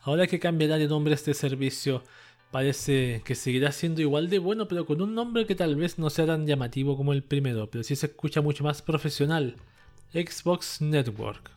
[0.02, 2.02] Ahora que cambiará de nombre este servicio,
[2.50, 6.10] parece que seguirá siendo igual de bueno, pero con un nombre que tal vez no
[6.10, 9.56] sea tan llamativo como el primero, pero sí se escucha mucho más profesional.
[10.14, 11.52] Xbox Network.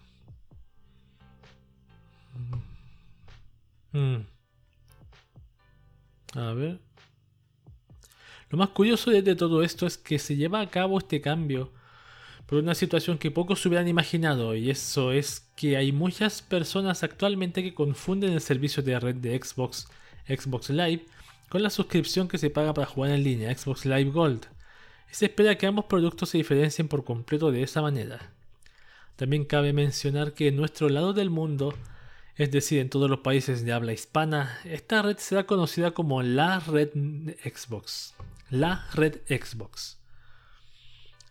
[3.93, 4.23] Mm.
[6.35, 6.81] A ver.
[8.51, 11.73] Lo más curioso de todo esto es que se lleva a cabo este cambio
[12.47, 17.03] por una situación que pocos se hubieran imaginado y eso es que hay muchas personas
[17.03, 19.89] actualmente que confunden el servicio de red de Xbox,
[20.29, 21.07] Xbox Live,
[21.49, 24.47] con la suscripción que se paga para jugar en línea, Xbox Live Gold.
[25.11, 28.33] Y se espera que ambos productos se diferencien por completo de esa manera.
[29.23, 31.79] También cabe mencionar que en nuestro lado del mundo
[32.35, 36.59] es decir, en todos los países de habla hispana, esta red será conocida como la
[36.59, 36.91] red
[37.45, 38.17] Xbox.
[38.51, 40.01] La red Xbox.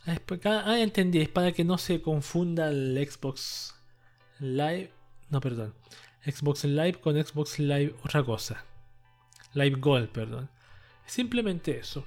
[0.05, 3.75] Ah, entendí, es para que no se confunda el Xbox
[4.39, 4.93] Live.
[5.29, 5.75] No, perdón.
[6.25, 8.63] Xbox Live con Xbox Live otra cosa.
[9.53, 10.49] Live Gold, perdón.
[11.05, 12.05] Simplemente eso.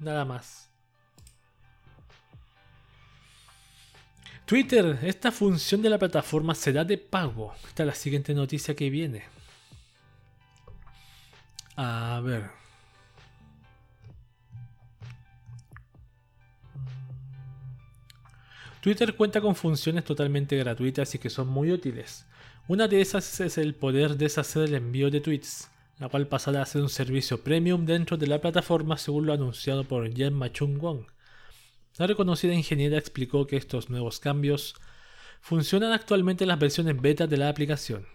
[0.00, 0.69] Nada más.
[4.50, 7.54] Twitter, esta función de la plataforma será de pago.
[7.68, 9.22] Esta es la siguiente noticia que viene.
[11.76, 12.50] A ver.
[18.80, 22.26] Twitter cuenta con funciones totalmente gratuitas y que son muy útiles.
[22.66, 26.66] Una de esas es el poder deshacer el envío de tweets, la cual pasará a
[26.66, 31.02] ser un servicio premium dentro de la plataforma según lo anunciado por Jen Machung Wong,
[32.00, 34.74] la reconocida ingeniera explicó que estos nuevos cambios
[35.42, 38.06] funcionan actualmente en las versiones beta de la aplicación.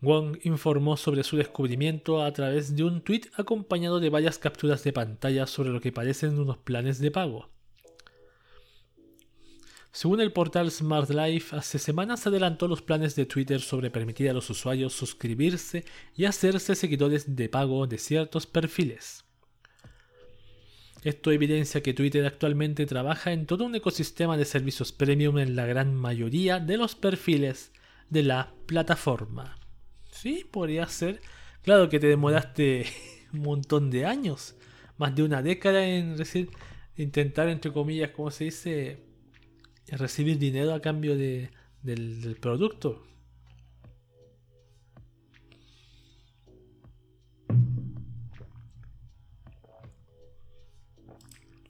[0.00, 4.92] Wong informó sobre su descubrimiento a través de un tweet acompañado de varias capturas de
[4.92, 7.48] pantalla sobre lo que parecen unos planes de pago.
[9.92, 14.32] Según el portal Smart Life, hace semanas adelantó los planes de Twitter sobre permitir a
[14.32, 15.84] los usuarios suscribirse
[16.16, 19.25] y hacerse seguidores de pago de ciertos perfiles.
[21.06, 25.64] Esto evidencia que Twitter actualmente trabaja en todo un ecosistema de servicios premium en la
[25.64, 27.70] gran mayoría de los perfiles
[28.10, 29.56] de la plataforma.
[30.10, 31.20] Sí, podría ser.
[31.62, 32.86] Claro que te demoraste
[33.32, 34.56] un montón de años,
[34.98, 36.16] más de una década en
[36.96, 39.04] intentar, entre comillas, como se dice,
[39.86, 41.50] recibir dinero a cambio de,
[41.82, 43.06] del, producto.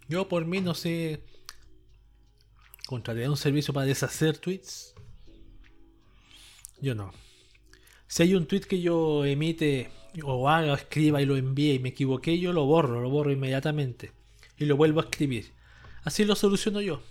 [0.08, 1.22] Yo por mí no sé.
[2.86, 4.94] Contrataría un servicio para deshacer tweets.
[6.80, 7.12] Yo no.
[8.06, 9.90] Si hay un tweet que yo emite
[10.22, 13.32] o haga, o escriba y lo envíe y me equivoqué, yo lo borro, lo borro
[13.32, 14.12] inmediatamente.
[14.56, 15.52] Y lo vuelvo a escribir.
[16.04, 17.02] Así lo soluciono yo.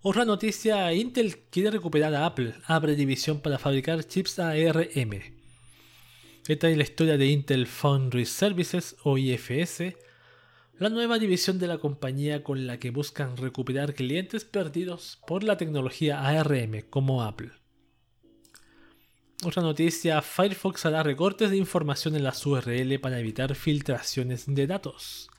[0.00, 5.20] Otra noticia, Intel quiere recuperar a Apple, abre división para fabricar chips ARM.
[6.48, 9.94] Esta es la historia de Intel Foundry Services o IFS,
[10.82, 15.56] la nueva división de la compañía con la que buscan recuperar clientes perdidos por la
[15.56, 17.52] tecnología ARM como Apple.
[19.44, 25.30] Otra noticia, Firefox hará recortes de información en las URL para evitar filtraciones de datos.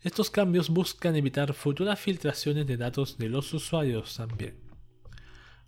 [0.00, 4.60] Estos cambios buscan evitar futuras filtraciones de datos de los usuarios también.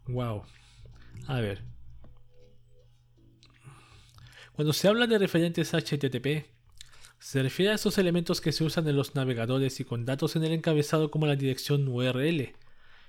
[0.07, 0.45] Wow.
[1.27, 1.65] A ver.
[4.53, 6.56] Cuando se habla de referentes HTTP,
[7.27, 10.45] se refiere a esos elementos que se usan en los navegadores y con datos en
[10.45, 12.53] el encabezado como la dirección URL,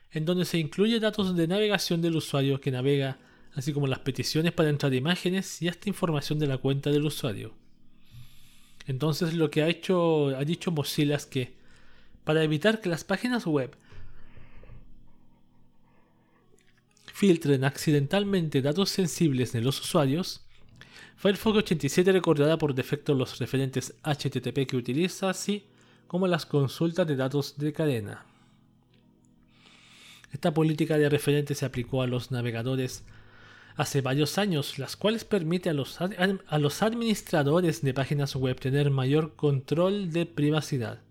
[0.10, 3.19] en donde se incluye datos de navegación del usuario que navega,
[3.53, 7.53] así como las peticiones para entrar imágenes y hasta información de la cuenta del usuario.
[8.88, 11.53] Entonces lo que ha hecho, ha dicho Mozilla es que
[12.23, 13.77] para evitar que las páginas web
[17.13, 20.46] filtren accidentalmente datos sensibles de los usuarios,
[21.17, 25.65] Firefox 87 recordará por defecto los referentes HTTP que utiliza, así
[26.06, 28.23] como las consultas de datos de cadena.
[30.32, 33.03] Esta política de referentes se aplicó a los navegadores
[33.77, 38.91] hace varios años, las cuales permite a los, a los administradores de páginas web tener
[38.91, 41.01] mayor control de privacidad.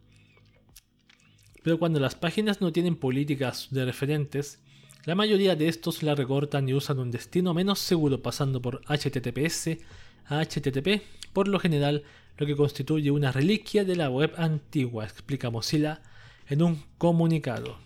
[1.64, 4.60] Pero cuando las páginas no tienen políticas de referentes,
[5.06, 9.78] la mayoría de estos la recortan y usan un destino menos seguro pasando por HTTPS
[10.26, 11.00] a HTTP,
[11.32, 12.02] por lo general
[12.36, 16.02] lo que constituye una reliquia de la web antigua, explica Mozilla
[16.48, 17.78] en un comunicado.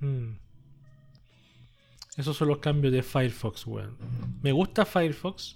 [0.00, 0.34] Hmm.
[2.18, 3.96] Esos son los cambios de Firefox, weón.
[4.42, 5.54] Me gusta Firefox.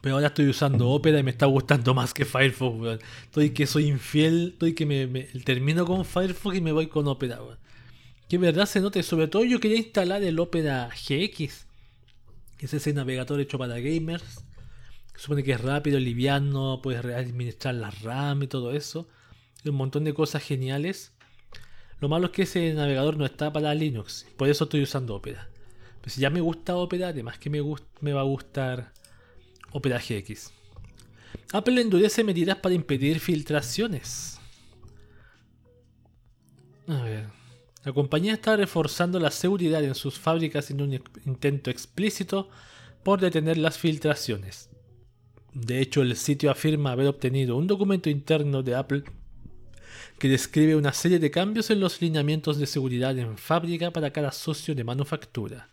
[0.00, 2.98] Pero ahora estoy usando Opera y me está gustando más que Firefox, weón.
[3.22, 5.06] Estoy que soy infiel, estoy que me,
[5.44, 7.65] termino con Firefox y me voy con Opera, weón.
[8.28, 11.66] Que verdad se note, sobre todo yo quería instalar el Opera GX.
[12.58, 14.44] Que es ese navegador hecho para gamers.
[15.16, 19.08] Supone que es rápido, liviano, puedes administrar la RAM y todo eso.
[19.64, 21.12] Un montón de cosas geniales.
[22.00, 25.48] Lo malo es que ese navegador no está para Linux, por eso estoy usando Opera.
[26.00, 27.62] Pero si ya me gusta Opera, además que me,
[28.00, 28.92] me va a gustar
[29.72, 30.52] Opera GX.
[31.52, 34.38] Apple endurece medidas para impedir filtraciones.
[36.86, 37.35] A ver.
[37.86, 42.48] La compañía está reforzando la seguridad en sus fábricas en un intento explícito
[43.04, 44.70] por detener las filtraciones.
[45.52, 49.04] De hecho, el sitio afirma haber obtenido un documento interno de Apple
[50.18, 54.32] que describe una serie de cambios en los lineamientos de seguridad en fábrica para cada
[54.32, 55.70] socio de manufactura.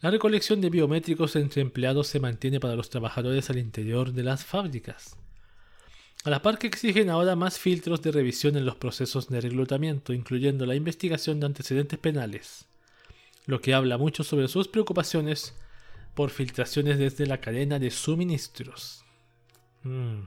[0.00, 4.44] La recolección de biométricos entre empleados se mantiene para los trabajadores al interior de las
[4.44, 5.16] fábricas.
[6.24, 10.12] A la par que exigen ahora más filtros de revisión en los procesos de reclutamiento,
[10.12, 12.66] incluyendo la investigación de antecedentes penales,
[13.46, 15.56] lo que habla mucho sobre sus preocupaciones
[16.14, 19.04] por filtraciones desde la cadena de suministros.
[19.82, 20.20] Mm.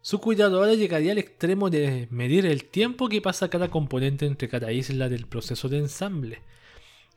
[0.00, 4.48] Su cuidado ahora llegaría al extremo de medir el tiempo que pasa cada componente entre
[4.48, 6.42] cada isla del proceso de ensamble.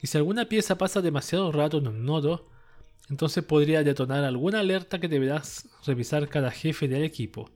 [0.01, 2.47] Y si alguna pieza pasa demasiado rato en un nodo,
[3.09, 7.49] entonces podría detonar alguna alerta que deberás revisar cada jefe del equipo.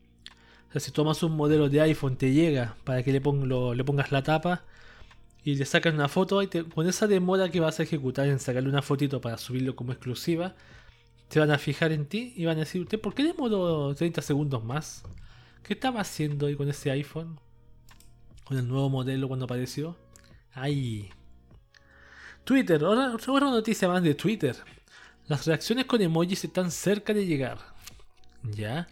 [0.76, 4.64] Si tomas un modelo de iPhone, te llega para que le, le pongas la tapa
[5.44, 8.70] y le sacas una foto, y con esa demora que vas a ejecutar en sacarle
[8.70, 10.56] una fotito para subirlo como exclusiva,
[11.30, 14.22] te van a fijar en ti y van a decir, ¿usted por qué demoró 30
[14.22, 15.04] segundos más?
[15.64, 17.40] ¿Qué estaba haciendo ahí con ese iPhone?
[18.44, 19.96] Con el nuevo modelo cuando apareció.
[20.54, 21.10] Ay.
[22.44, 24.56] Twitter, ahora otra noticia más de Twitter.
[25.30, 27.60] Las reacciones con emojis están cerca de llegar.
[28.44, 28.88] ¿Ya?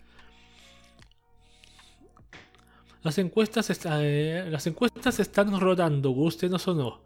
[3.02, 7.02] Las encuestas, eh, las encuestas están rodando, gustenos o no.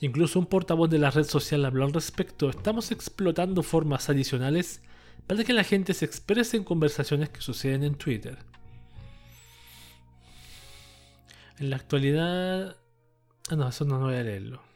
[0.00, 2.48] Incluso un portavoz de la red social habló al respecto.
[2.48, 4.80] Estamos explotando formas adicionales
[5.26, 8.38] para que la gente se exprese en conversaciones que suceden en Twitter.
[11.58, 12.76] En la actualidad...
[13.50, 14.71] Ah, no, eso no voy a leerlo.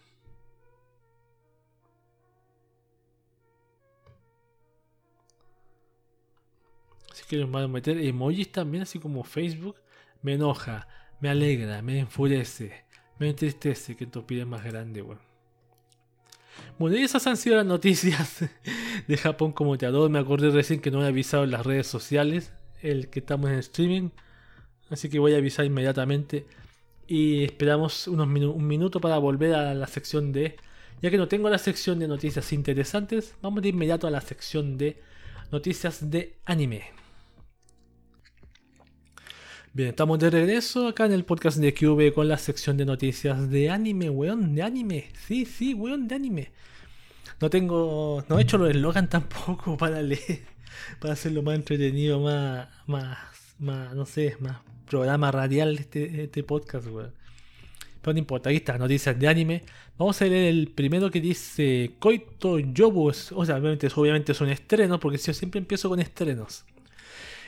[7.27, 9.77] Que nos van a meter emojis también, así como Facebook.
[10.23, 10.89] Me enoja,
[11.21, 12.85] me alegra, me enfurece,
[13.19, 15.27] me entristece que tu es más grande, weón.
[16.79, 18.45] Bueno, y esas han sido las noticias
[19.09, 20.11] de Japón como teador.
[20.11, 23.59] Me acordé recién que no he avisado en las redes sociales el que estamos en
[23.59, 24.11] streaming.
[24.91, 26.47] Así que voy a avisar inmediatamente.
[27.07, 30.57] Y esperamos unos un minuto para volver a la sección de.
[31.03, 34.79] Ya que no tengo la sección de noticias interesantes, vamos de inmediato a la sección
[34.79, 35.03] de
[35.53, 36.85] noticias de anime.
[39.77, 43.51] Bien, estamos de regreso acá en el podcast de QV con la sección de noticias
[43.51, 45.11] de anime, weón, de anime.
[45.27, 46.51] Sí, sí, weón, de anime.
[47.43, 50.41] No tengo, no he hecho los eslogan tampoco para leer,
[50.99, 53.19] para hacerlo más entretenido, más, más,
[53.59, 57.13] más, no sé, más programa radial este, este podcast, weón.
[58.01, 59.63] Pero no importa, aquí está, noticias de anime.
[59.99, 63.09] Vamos a leer el primero que dice Koito Yobu.
[63.09, 63.13] O
[63.45, 66.65] sea, obviamente, obviamente son estrenos, porque yo siempre empiezo con estrenos.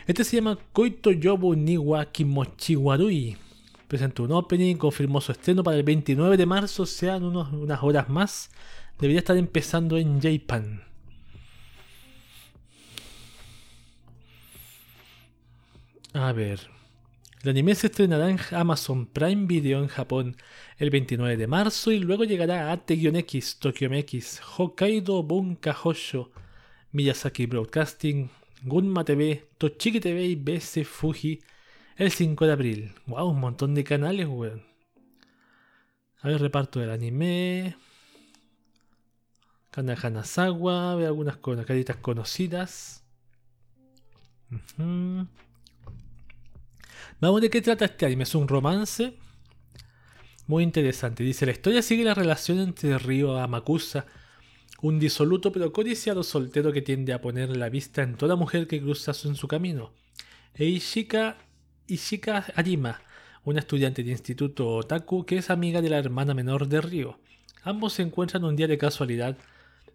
[0.09, 3.37] Este se llama Koito Yobu Niwa Kimochiwarui.
[3.89, 8.51] Presentó un opening, confirmó su estreno para el 29 de marzo, sean unas horas más.
[8.99, 10.83] Debería estar empezando en Japan.
[16.15, 16.61] A ver.
[17.43, 20.39] El anime se estrenará en Amazon Prime Video en Japón
[20.79, 26.31] el 29 de marzo y luego llegará a T-X, Tokyo MX, Hokkaido Bunka Hosho,
[26.93, 28.31] Miyazaki Broadcasting,
[28.63, 31.41] Gunma TV, Tochiki TV y BC Fuji
[31.97, 32.93] el 5 de abril.
[33.07, 34.63] Wow, un montón de canales, weón.
[36.21, 37.77] A ver, reparto del anime.
[39.71, 43.05] Kana Hanazawa, ve algunas caritas conocidas.
[47.21, 48.25] Vamos, ¿de qué trata este anime?
[48.25, 49.15] Es un romance
[50.47, 51.23] muy interesante.
[51.23, 54.07] Dice, la historia sigue la relación entre Ryo Amakusa
[54.81, 58.81] un disoluto pero codiciado soltero que tiende a poner la vista en toda mujer que
[58.81, 59.93] cruza en su camino.
[60.55, 61.37] E Ishika,
[61.87, 63.01] Ishika Arima,
[63.45, 67.19] una estudiante de instituto otaku que es amiga de la hermana menor de Ryo.
[67.63, 69.37] Ambos se encuentran un día de casualidad,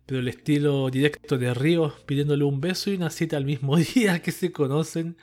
[0.06, 4.22] pero el estilo directo de Ryo pidiéndole un beso y una cita al mismo día
[4.22, 5.17] que se conocen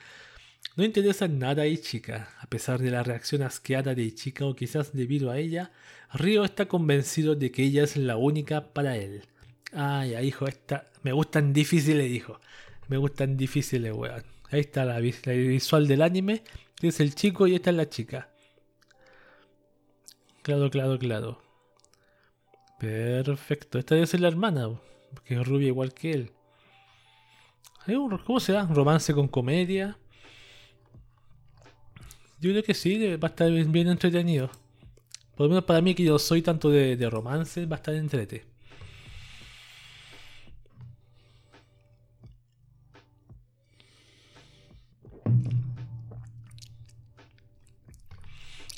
[0.76, 2.30] no interesa nada a Ichika.
[2.40, 5.72] A pesar de la reacción asqueada de Ichika o quizás debido a ella,
[6.12, 9.22] Ryo está convencido de que ella es la única para él.
[9.72, 10.86] Ay, ya, hijo, esta.
[11.02, 12.40] Me gustan difíciles, hijo.
[12.88, 14.24] Me gustan difíciles, weón.
[14.50, 16.42] Ahí está la, visual del anime.
[16.82, 18.28] Es el chico y esta es la chica.
[20.42, 21.42] Claro, claro, claro.
[22.78, 23.78] Perfecto.
[23.78, 24.68] Esta debe ser la hermana,
[25.14, 26.32] porque es rubia igual que él.
[28.24, 28.66] ¿Cómo se da?
[28.66, 29.98] ¿Romance con comedia?
[32.40, 34.50] Yo creo que sí, va a estar bien, entretenido.
[35.36, 37.94] Por lo menos para mí, que yo soy tanto de, de romance, va a estar
[37.94, 38.49] entretenido.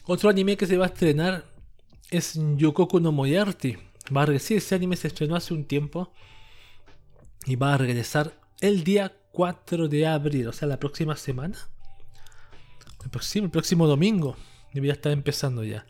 [0.05, 1.45] Otro anime que se va a estrenar
[2.11, 3.77] es Yokoku no Moyarty.
[4.15, 6.13] Va a sí, ese anime se estrenó hace un tiempo
[7.47, 11.57] y va a regresar el día 4 de abril, o sea, la próxima semana.
[13.05, 14.37] El próximo, próximo domingo.
[14.73, 15.87] Debería estar empezando ya.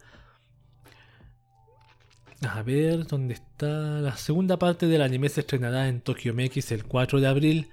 [2.48, 3.66] A ver, ¿dónde está?
[4.00, 7.70] La segunda parte del anime se estrenará en Tokyo MX el 4 de abril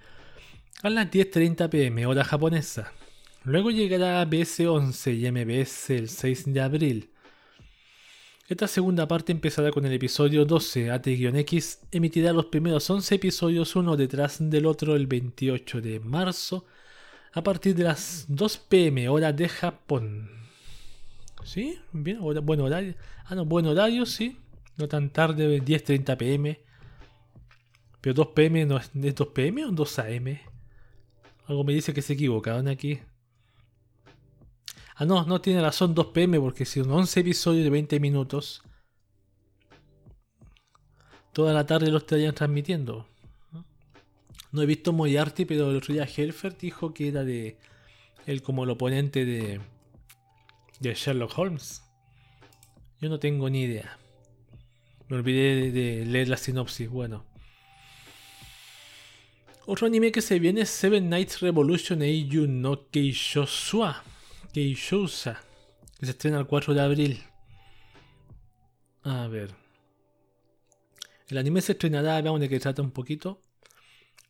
[0.84, 2.92] a las 10.30 pm, hora japonesa.
[3.44, 7.10] Luego llegará BS11 y MBS el 6 de abril.
[8.50, 10.92] Esta segunda parte empezará con el episodio 12.
[10.92, 16.66] AT-X emitirá los primeros 11 episodios uno detrás del otro el 28 de marzo
[17.32, 20.30] a partir de las 2 pm hora de Japón.
[21.44, 21.80] ¿Sí?
[21.94, 22.96] Bien, buen horario.
[23.26, 24.38] Ah, no, buen horario, sí.
[24.78, 26.60] No tan tarde, 10.30 pm.
[28.02, 30.40] Pero 2 pm no ¿es 2 pm o 2 am.
[31.46, 33.00] Algo me dice que se equivocaron aquí.
[35.00, 38.62] Ah, no, no tiene razón 2 pm porque si son 11 episodios de 20 minutos,
[41.32, 43.08] toda la tarde lo estarían transmitiendo.
[44.52, 47.58] No he visto Moyarty, pero el otro día Helfer dijo que era de
[48.26, 49.62] él como el oponente de,
[50.82, 51.82] de Sherlock Holmes.
[53.00, 53.98] Yo no tengo ni idea.
[55.08, 56.90] Me olvidé de, leer la sinopsis.
[56.90, 57.24] Bueno.
[59.66, 64.04] Otro anime que se viene es Seven Nights Revolution Eiju no Keishosua.
[64.54, 65.40] Keishousa.
[66.00, 67.24] Que se estrena el 4 de abril.
[69.04, 69.54] A ver.
[71.28, 73.42] El anime se estrenará, veamos de qué trata un poquito.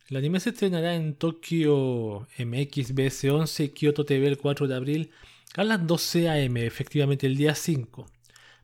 [0.08, 5.10] El anime se estrenará en Tokio MXBS11 y Kyoto TV el 4 de abril
[5.56, 8.06] a las 12 am, efectivamente el día 5.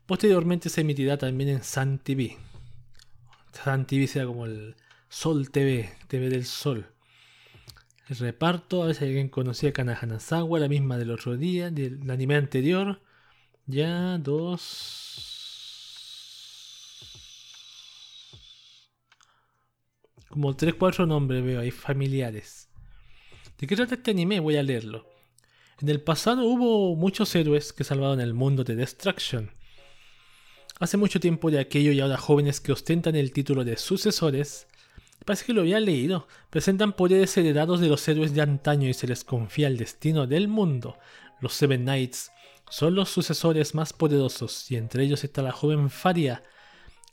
[0.05, 2.37] Posteriormente se emitirá también en Sun TV.
[3.63, 4.75] Sun TV será como el
[5.09, 6.85] Sol TV, TV del Sol.
[8.09, 12.09] El reparto, a veces alguien conocía a Kana Hanazawa, la misma del otro día, del
[12.09, 13.01] anime anterior.
[13.65, 15.23] Ya dos.
[20.29, 22.69] Como 3-4 nombres veo ahí, familiares.
[23.57, 24.39] ¿De qué trata este anime?
[24.39, 25.05] Voy a leerlo.
[25.81, 29.51] En el pasado hubo muchos héroes que salvaron el mundo de Destruction.
[30.79, 34.67] Hace mucho tiempo de aquello y ahora jóvenes que ostentan el título de sucesores,
[35.27, 39.05] parece que lo había leído, presentan poderes heredados de los héroes de antaño y se
[39.05, 40.97] les confía el destino del mundo.
[41.39, 42.31] Los Seven Knights
[42.69, 46.41] son los sucesores más poderosos y entre ellos está la joven Faria,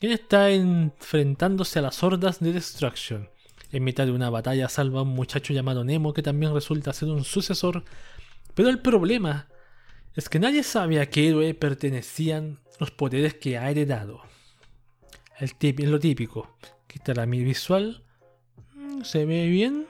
[0.00, 3.28] quien está enfrentándose a las hordas de Destruction.
[3.70, 7.10] En mitad de una batalla salva a un muchacho llamado Nemo que también resulta ser
[7.10, 7.84] un sucesor
[8.54, 9.48] pero el problema
[10.14, 14.22] es que nadie sabe a qué héroe pertenecían los poderes que ha heredado.
[15.38, 16.56] El es lo típico.
[17.06, 18.03] La mi visual.
[19.02, 19.86] Se ve bien.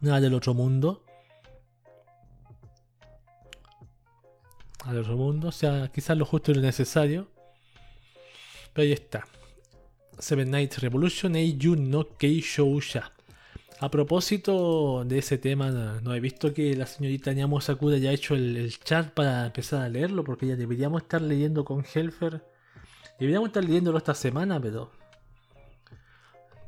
[0.00, 1.04] Nada del otro mundo.
[4.84, 5.48] Al otro mundo.
[5.48, 7.28] O sea, quizás lo justo y lo necesario.
[8.72, 9.26] Pero ahí está.
[10.18, 11.32] Seven Nights Revolution
[11.90, 12.42] no Kei.
[13.78, 15.70] A propósito de ese tema,
[16.02, 19.88] no, he visto que la señorita Niamo Sakura haya hecho el, chat para empezar a
[19.88, 22.42] leerlo, porque ya deberíamos estar leyendo con Helfer.
[23.18, 24.90] Deberíamos estar leyéndolo esta semana, pero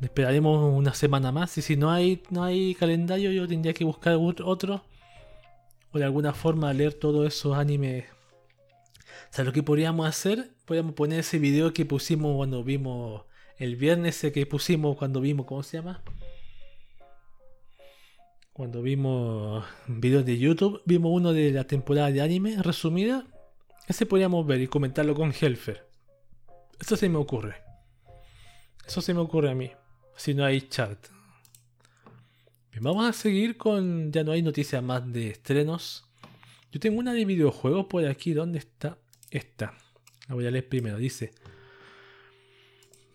[0.00, 1.56] esperaremos una semana más.
[1.58, 4.84] Y si no hay, no hay calendario, yo tendría que buscar otro.
[5.92, 8.04] O de alguna forma leer todos esos animes.
[9.30, 13.22] O sea, lo que podríamos hacer, podríamos poner ese video que pusimos cuando vimos
[13.58, 16.02] el viernes, que pusimos cuando vimos, ¿cómo se llama?
[18.52, 23.24] Cuando vimos videos de YouTube, vimos uno de la temporada de anime resumida.
[23.86, 25.86] Ese podríamos ver y comentarlo con Helfer.
[26.80, 27.56] Eso se me ocurre.
[28.86, 29.70] Eso se me ocurre a mí.
[30.18, 30.98] Si no hay chat.
[32.80, 34.10] vamos a seguir con.
[34.10, 36.04] Ya no hay noticias más de estrenos.
[36.72, 38.32] Yo tengo una de videojuegos por aquí.
[38.32, 38.98] ¿Dónde está?
[39.30, 39.74] Esta.
[40.28, 40.98] La voy a leer primero.
[40.98, 41.30] Dice.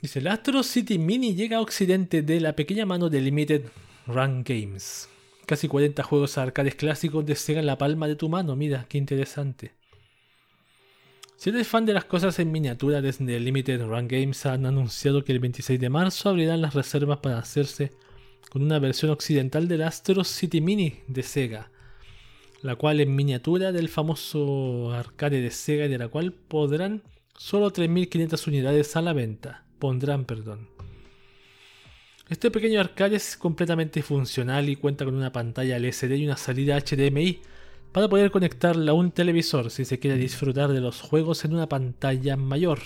[0.01, 3.65] Dice, el Astro City Mini llega a occidente de la pequeña mano de Limited
[4.07, 5.09] Run Games.
[5.45, 8.55] Casi 40 juegos arcades clásicos de en la palma de tu mano.
[8.55, 9.73] Mira, qué interesante.
[11.35, 15.31] Si eres fan de las cosas en miniatura, desde Limited Run Games han anunciado que
[15.31, 17.91] el 26 de marzo abrirán las reservas para hacerse
[18.49, 21.71] con una versión occidental del Astro City Mini de Sega,
[22.61, 27.03] la cual es miniatura del famoso arcade de Sega y de la cual podrán
[27.35, 29.65] solo 3.500 unidades a la venta.
[29.79, 30.69] Pondrán, perdón.
[32.29, 36.79] Este pequeño arcade es completamente funcional y cuenta con una pantalla LCD y una salida
[36.79, 37.41] HDMI
[37.93, 41.69] para poder conectarla a un televisor si se quiere disfrutar de los juegos en una
[41.69, 42.79] pantalla mayor.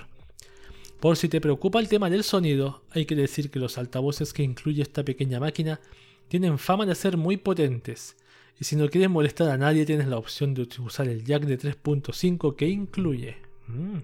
[1.00, 4.44] Por si te preocupa el tema del sonido, hay que decir que los altavoces que
[4.44, 5.80] incluye esta pequeña máquina
[6.28, 8.18] tienen fama de ser muy potentes,
[8.60, 11.58] y si no quieres molestar a nadie tienes la opción de usar el jack de
[11.58, 13.38] 3.5 que incluye.
[13.68, 14.00] Mm.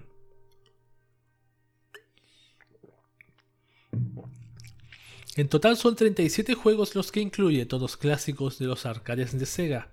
[5.36, 9.90] En total son 37 juegos los que incluye, todos clásicos de los arcades de Sega.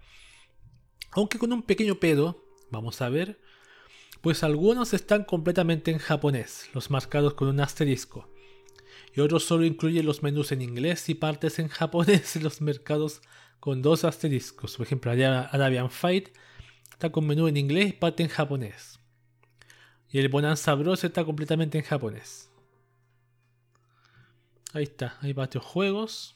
[1.12, 3.39] Aunque con un pequeño pedo, vamos a ver,
[4.22, 8.30] pues algunos están completamente en japonés, los marcados con un asterisco.
[9.14, 13.22] Y otros solo incluyen los menús en inglés y partes en japonés los mercados
[13.59, 14.78] con dos asteriscos.
[14.78, 16.30] Por ejemplo, Arabian Fight
[16.91, 18.99] está con menú en inglés y parte en japonés.
[20.09, 22.49] Y el Bonanza Bros está completamente en japonés.
[24.74, 26.36] Ahí está, hay varios juegos.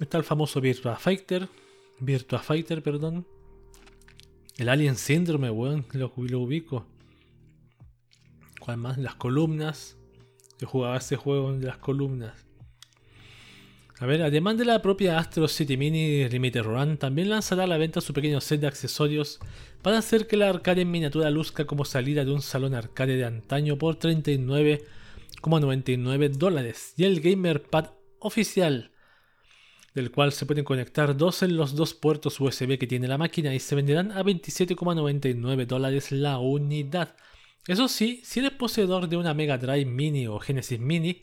[0.00, 1.48] Está el famoso Virtua Fighter.
[1.98, 3.26] Virtua Fighter, perdón.
[4.56, 6.86] El Alien Syndrome, weón, lo, ubico.
[8.60, 8.98] ¿Cuál más?
[8.98, 9.96] Las columnas.
[10.60, 12.48] Yo jugaba ese juego de las columnas.
[14.00, 17.78] A ver, además de la propia Astro City Mini Limited Run, también lanzará a la
[17.78, 19.40] venta su pequeño set de accesorios
[19.82, 23.24] para hacer que la arcade en miniatura luzca como salida de un salón arcade de
[23.24, 27.86] antaño por 39,99 dólares y el Gamerpad
[28.20, 28.92] oficial,
[29.98, 33.54] del cual se pueden conectar dos en los dos puertos USB que tiene la máquina
[33.54, 37.16] y se venderán a 27,99 dólares la unidad.
[37.66, 41.22] Eso sí, si eres poseedor de una Mega Drive Mini o Genesis Mini,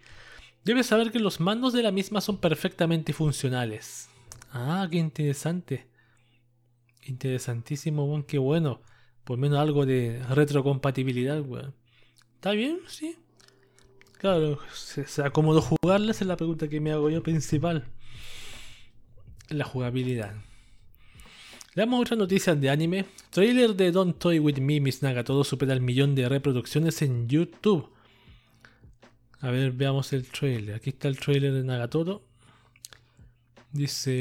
[0.65, 4.09] Debes saber que los mandos de la misma son perfectamente funcionales.
[4.51, 5.87] Ah, qué interesante.
[7.03, 8.81] Interesantísimo, weón, qué bueno.
[9.23, 11.75] Por menos algo de retrocompatibilidad, weón.
[12.33, 12.79] ¿Está bien?
[12.87, 13.15] Sí.
[14.17, 16.09] Claro, ¿se, se acomodó jugarla?
[16.09, 17.85] Esa es la pregunta que me hago yo principal.
[19.49, 20.33] La jugabilidad.
[21.75, 23.05] Damos otras noticias de anime.
[23.29, 27.89] Trailer de Don't Toy With Me, Miss Todo supera el millón de reproducciones en YouTube.
[29.41, 30.75] A ver, veamos el trailer.
[30.75, 32.23] Aquí está el trailer de Nagatoro.
[33.71, 34.11] Dice...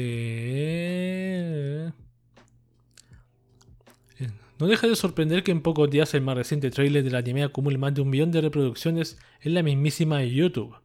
[4.19, 7.43] Eh, no deja de sorprender que en pocos días el más reciente trailer del anime
[7.43, 10.75] acumule más de un millón de reproducciones en la mismísima YouTube.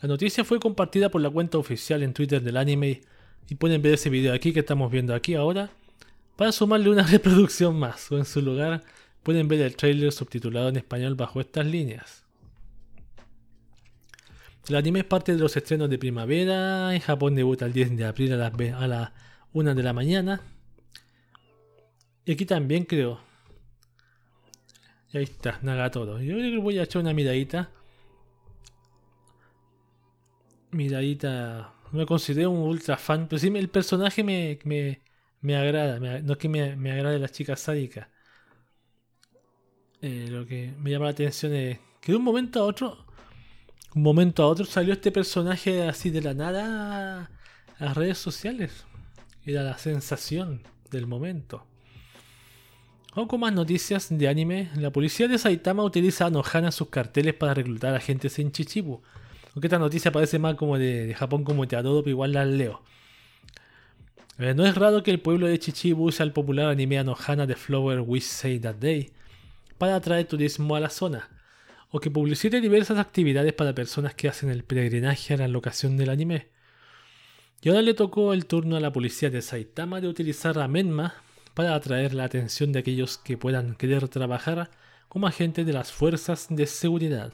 [0.00, 3.02] La noticia fue compartida por la cuenta oficial en Twitter del anime
[3.48, 5.70] y pueden ver ese video aquí que estamos viendo aquí ahora
[6.36, 8.82] para sumarle una reproducción más o en su lugar
[9.22, 12.26] pueden ver el trailer subtitulado en español bajo estas líneas.
[14.68, 16.94] El anime es parte de los estrenos de primavera.
[16.94, 19.12] En Japón debuta el 10 de abril a las, a las
[19.52, 20.40] 1 de la mañana.
[22.24, 23.20] Y aquí también creo.
[25.12, 26.20] Y ahí está, Nagatoro.
[26.20, 27.70] Yo creo que voy a echar una miradita.
[30.72, 31.72] Miradita.
[31.92, 34.58] No me considero un ultra fan, pero sí el personaje me,
[35.40, 35.98] me, agrada.
[35.98, 38.10] no es que me, me agrade la chica sádica.
[40.02, 43.06] Eh, lo que me llama la atención es que de un momento a otro
[43.96, 47.30] un momento a otro salió este personaje así de la nada
[47.78, 48.84] a las redes sociales.
[49.44, 51.66] Era la sensación del momento.
[53.14, 57.32] O con más noticias de anime, la policía de Saitama utiliza a Nohana sus carteles
[57.32, 59.00] para reclutar agentes en Chichibu.
[59.56, 62.82] Aunque esta noticia parece más como de, Japón como te adoro, pero igual la leo.
[64.38, 67.56] Eh, no es raro que el pueblo de Chichibu use el popular anime Anohana de
[67.56, 69.12] Flower Wish Say That Day
[69.78, 71.30] para atraer turismo a la zona
[71.90, 76.10] o que publicite diversas actividades para personas que hacen el peregrinaje a la locación del
[76.10, 76.48] anime.
[77.62, 81.14] Y ahora le tocó el turno a la policía de Saitama de utilizar a Menma
[81.54, 84.70] para atraer la atención de aquellos que puedan querer trabajar
[85.08, 87.32] como agentes de las fuerzas de seguridad.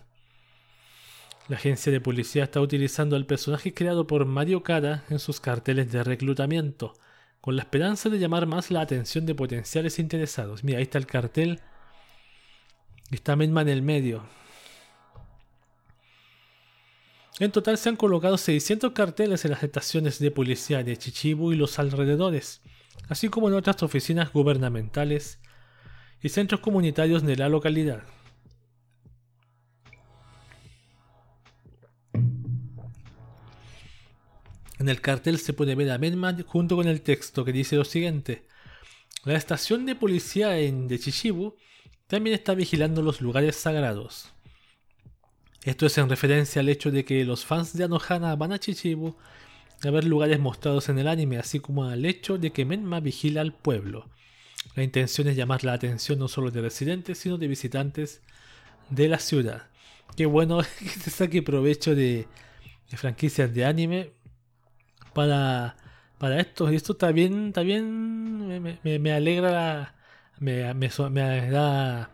[1.49, 5.91] La agencia de policía está utilizando al personaje creado por Mario Kara en sus carteles
[5.91, 6.95] de reclutamiento,
[7.41, 10.63] con la esperanza de llamar más la atención de potenciales interesados.
[10.63, 11.61] Mira, ahí está el cartel.
[13.11, 14.25] Está Menma en el medio.
[17.41, 21.57] En total se han colocado 600 carteles en las estaciones de policía de Chichibu y
[21.57, 22.61] los alrededores,
[23.09, 25.41] así como en otras oficinas gubernamentales
[26.23, 28.05] y centros comunitarios de la localidad.
[34.83, 37.85] En el cartel se puede ver a Menma junto con el texto que dice lo
[37.85, 38.43] siguiente.
[39.23, 41.55] La estación de policía de Chichibu
[42.09, 44.33] también está vigilando los lugares sagrados.
[45.63, 49.15] Esto es en referencia al hecho de que los fans de Anohana van a Chichibu
[49.85, 53.41] a ver lugares mostrados en el anime, así como al hecho de que Menma vigila
[53.41, 54.11] al pueblo.
[54.75, 58.21] La intención es llamar la atención no solo de residentes, sino de visitantes
[58.91, 59.69] de la ciudad.
[60.17, 62.27] Qué bueno que se saque provecho de,
[62.97, 64.11] franquicias de anime
[65.13, 65.77] para,
[66.19, 66.71] para esto.
[66.73, 69.95] Y esto también, está me, alegra,
[70.39, 72.11] me, me, me da,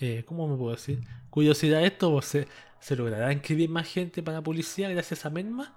[0.00, 1.00] eh, ¿cómo me puedo decir?
[1.30, 2.48] curiosidad esto, ¿se,
[2.80, 5.72] ¿se logrará inscribir más gente para policía gracias a Menma?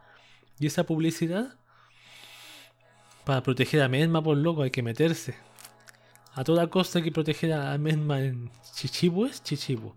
[0.59, 1.55] ¿Y esa publicidad?
[3.25, 5.35] Para proteger a Menma, por loco, hay que meterse.
[6.33, 9.43] A toda costa hay que proteger a Menma en Chichibu, ¿es?
[9.43, 9.93] Chichibu.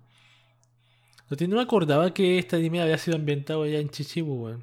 [1.30, 4.60] No me acordaba que este anime había sido ambientado ya en Chichibu,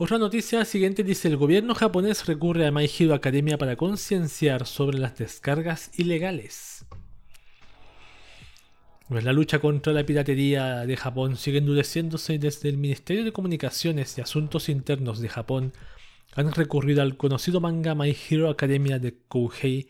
[0.00, 4.96] Otra noticia siguiente dice: el gobierno japonés recurre a My Hero Academia para concienciar sobre
[4.96, 6.86] las descargas ilegales.
[9.08, 14.16] Pues la lucha contra la piratería de Japón sigue endureciéndose desde el Ministerio de Comunicaciones
[14.16, 15.72] y Asuntos Internos de Japón
[16.36, 19.88] han recurrido al conocido manga My Hero Academia de Kouhei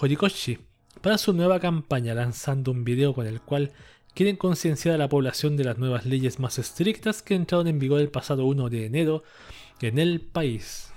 [0.00, 0.60] Horikoshi
[1.02, 3.72] para su nueva campaña lanzando un video con el cual
[4.16, 8.00] quieren concienciar a la población de las nuevas leyes más estrictas que entraron en vigor
[8.00, 9.22] el pasado 1 de enero
[9.82, 10.90] en el país.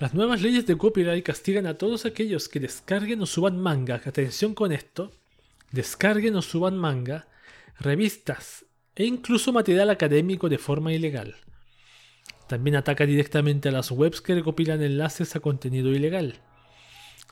[0.00, 4.54] Las nuevas leyes de copyright castigan a todos aquellos que descarguen o suban manga, atención
[4.54, 5.12] con esto,
[5.72, 7.28] descarguen o suban manga,
[7.78, 8.64] revistas
[8.96, 11.36] e incluso material académico de forma ilegal.
[12.48, 16.40] También ataca directamente a las webs que recopilan enlaces a contenido ilegal.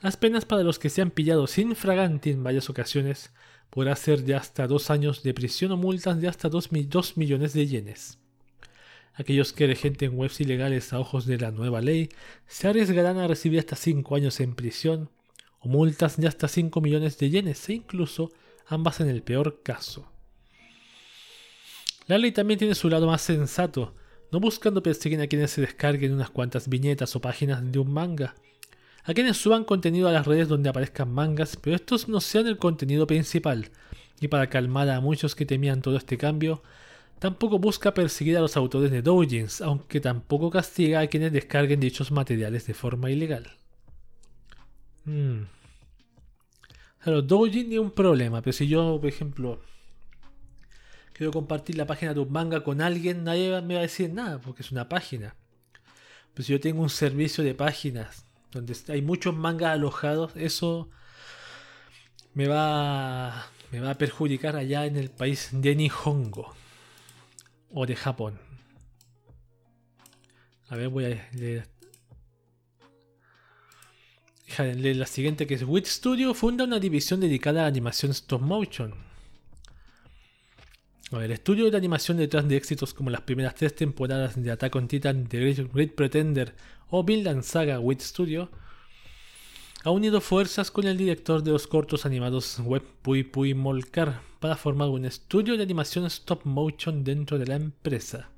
[0.03, 3.31] Las penas para los que se han pillado sin fraganti en varias ocasiones
[3.71, 7.69] podrá ser de hasta dos años de prisión o multas de hasta 2 millones de
[7.69, 8.19] yenes.
[9.15, 12.09] Aquellos que regenten webs ilegales a ojos de la nueva ley
[12.49, 15.09] se arriesgarán a recibir hasta 5 años en prisión
[15.61, 18.33] o multas de hasta 5 millones de yenes e incluso
[18.67, 20.11] ambas en el peor caso.
[22.09, 23.95] La ley también tiene su lado más sensato,
[24.33, 28.35] no buscando perseguir a quienes se descarguen unas cuantas viñetas o páginas de un manga,
[29.05, 32.59] a quienes suban contenido a las redes donde aparezcan mangas, pero estos no sean el
[32.59, 33.71] contenido principal,
[34.21, 36.63] y para calmar a muchos que temían todo este cambio,
[37.23, 42.11] Tampoco busca perseguir a los autores de doujins, aunque tampoco castiga a quienes descarguen dichos
[42.11, 43.49] materiales de forma ilegal.
[45.05, 45.45] Hmm.
[47.05, 49.61] los doujins ni un problema, pero si yo, por ejemplo,
[51.13, 54.41] quiero compartir la página de un manga con alguien, nadie me va a decir nada,
[54.41, 55.37] porque es una página.
[56.35, 60.91] Pero si yo tengo un servicio de páginas donde hay muchos mangas alojados, eso
[62.35, 66.55] me va, me va a perjudicar allá en el país de Nihongo
[67.71, 68.39] o de Japón.
[70.69, 71.69] A ver, voy a leer.
[74.59, 78.95] la siguiente que es Wit Studio funda una división dedicada a animación stop motion.
[81.11, 84.89] el estudio de animación detrás de éxitos como las primeras tres temporadas de Attack on
[84.89, 86.55] Titan, The Great, Pretender
[86.95, 88.51] o Vinland Saga Studio
[89.83, 94.57] ha unido fuerzas con el director de los cortos animados web Pui Pui Molkar para
[94.57, 98.29] formar un estudio de animación stop motion dentro de la empresa.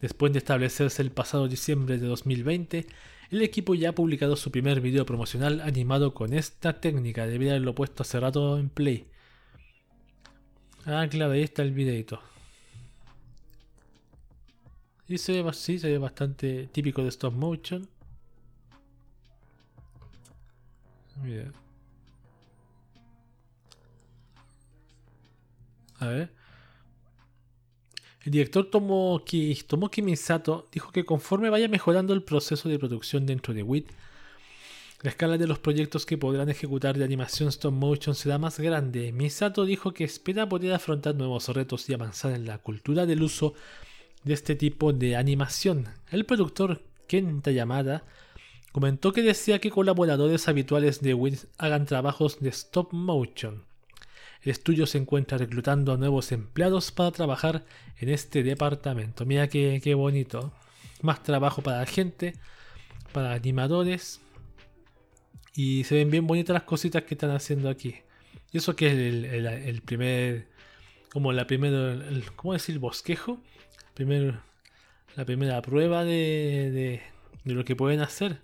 [0.00, 2.86] Después de establecerse el pasado diciembre de 2020,
[3.30, 7.26] el equipo ya ha publicado su primer video promocional animado con esta técnica.
[7.26, 9.08] Debería haberlo puesto hace rato en play.
[10.86, 12.18] Ah, claro, ahí está el videito.
[15.08, 17.88] Y se ve, bastante típico de stop motion.
[25.98, 26.30] A ver.
[28.24, 33.54] El director Tomoki, Tomoki Misato dijo que conforme vaya mejorando el proceso de producción dentro
[33.54, 33.90] de WIT,
[35.00, 39.12] la escala de los proyectos que podrán ejecutar de animación stop motion será más grande.
[39.12, 43.54] Misato dijo que espera poder afrontar nuevos retos y avanzar en la cultura del uso
[44.24, 45.88] de este tipo de animación.
[46.10, 48.04] El productor Kenta Yamada
[48.72, 53.64] comentó que decía que colaboradores habituales de WIT hagan trabajos de stop motion.
[54.42, 57.64] El estudio se encuentra reclutando a nuevos empleados para trabajar
[57.98, 59.26] en este departamento.
[59.26, 60.52] Mira qué, bonito.
[61.02, 62.34] Más trabajo para la gente,
[63.12, 64.20] para animadores.
[65.54, 67.96] Y se ven bien bonitas las cositas que están haciendo aquí.
[68.52, 68.92] Y eso que es
[69.66, 70.46] el, primer,
[71.10, 71.98] como la primera,
[72.36, 72.78] ¿cómo decir?
[72.78, 73.40] Bosquejo.
[73.98, 74.38] Primer,
[75.16, 77.02] la primera prueba de,
[77.42, 78.40] de lo que pueden hacer.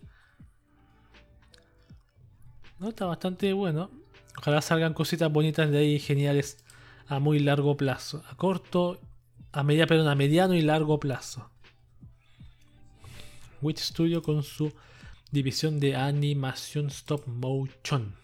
[2.80, 2.88] ¿no?
[2.88, 3.88] Está bastante bueno.
[4.36, 6.64] Ojalá salgan cositas bonitas de ahí, geniales,
[7.06, 8.24] a muy largo plazo.
[8.28, 9.00] A corto,
[9.52, 11.48] a media, perdón, a mediano y largo plazo.
[13.62, 14.72] Witch Studio con su
[15.30, 18.16] división de animación stop motion.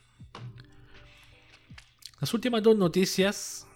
[2.20, 3.68] Las últimas dos noticias.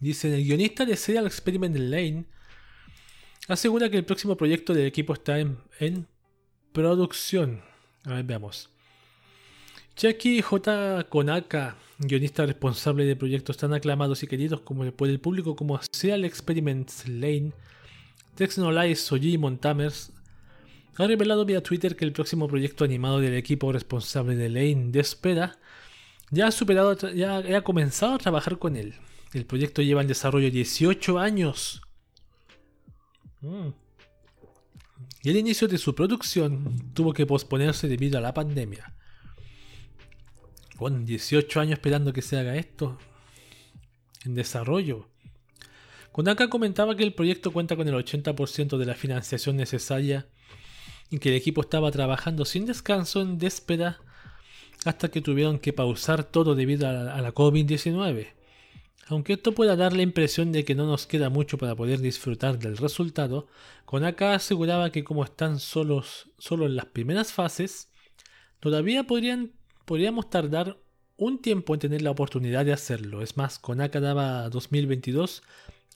[0.00, 2.24] Dicen, el guionista de Serial Experiment Lane
[3.48, 6.06] asegura que el próximo proyecto del equipo está en,
[6.72, 7.62] producción.
[8.04, 8.70] A ver, veamos.
[9.96, 11.04] Jackie J.
[11.08, 16.24] Konaka, guionista responsable de proyectos tan aclamados y queridos como por el público como Serial
[16.24, 17.52] Experiments Lane,
[18.36, 20.12] Texnolize Soji Montamers,
[20.96, 25.00] ha revelado vía Twitter que el próximo proyecto animado del equipo responsable de Lane de
[25.00, 25.58] espera
[26.30, 28.94] ya ha superado, ya ha comenzado a trabajar con él.
[29.32, 31.82] El proyecto lleva en desarrollo 18 años.
[33.40, 33.68] Mm
[35.22, 38.94] y el inicio de su producción tuvo que posponerse debido a la pandemia.
[40.76, 42.98] Con 18 años esperando que se haga esto
[44.24, 45.08] en desarrollo.
[46.12, 50.28] Konaka comentaba que el proyecto cuenta con el 80% de la financiación necesaria
[51.10, 53.98] y que el equipo estaba trabajando sin descanso en déspera
[54.84, 58.37] hasta que tuvieron que pausar todo debido a la, a la COVID-19.
[59.08, 62.58] Aunque esto pueda dar la impresión de que no nos queda mucho para poder disfrutar
[62.58, 63.48] del resultado,
[63.86, 67.88] Konaka aseguraba que como están solos, solo en las primeras fases,
[68.60, 69.52] todavía podrían,
[69.86, 70.78] podríamos tardar
[71.16, 73.22] un tiempo en tener la oportunidad de hacerlo.
[73.22, 75.42] Es más, Konaka daba 2022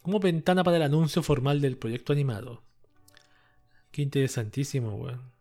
[0.00, 2.62] como ventana para el anuncio formal del proyecto animado.
[3.90, 5.32] Qué interesantísimo, weón.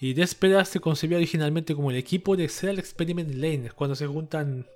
[0.00, 4.66] Y Despera se concibió originalmente como el equipo de Serial Experiment Lane, cuando se juntan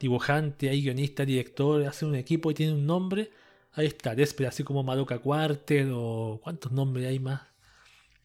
[0.00, 3.30] dibujantes, hay guionistas, directores, hacen un equipo y tienen un nombre.
[3.74, 7.42] Ahí está, Despera, así como Madoka Quarter o cuántos nombres hay más.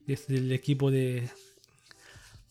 [0.08, 1.30] Es del equipo de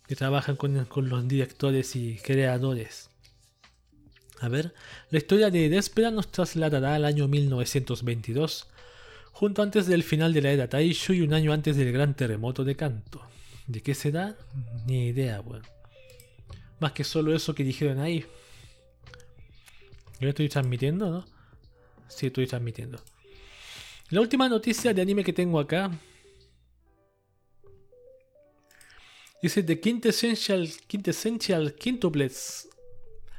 [0.07, 3.11] que trabajan con, los directores y creadores.
[4.41, 4.75] A ver,
[5.11, 8.67] la historia de Despera nos trasladará al año 1922,
[9.33, 12.65] junto antes del final de la era Taisho y un año antes del gran terremoto
[12.65, 13.23] de Kanto.
[13.67, 14.37] ¿De qué se da?
[14.87, 15.63] Ni idea, weón.
[16.81, 18.27] Más que solo eso que dijeron ahí.
[20.29, 21.25] Estoy transmitiendo, ¿no?
[22.09, 22.99] Sí, estoy transmitiendo.
[24.11, 25.91] La última noticia de anime que tengo acá.
[29.43, 32.69] Dice The Quintessential, Quintessential Quintuplets.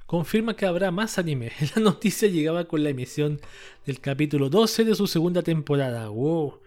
[0.06, 1.52] Confirma que habrá más anime.
[1.76, 3.40] La noticia llegaba con la emisión
[3.86, 6.10] del capítulo 12 de su segunda temporada.
[6.10, 6.62] Wow.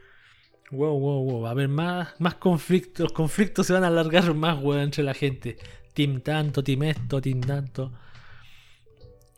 [0.70, 1.40] Wow, wow, wow.
[1.42, 3.04] Va a haber más, más conflictos.
[3.04, 5.56] Los conflictos se van a alargar más, weón, entre la gente.
[5.94, 7.92] Team tanto, team esto, team tanto.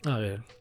[0.05, 0.60] A ver.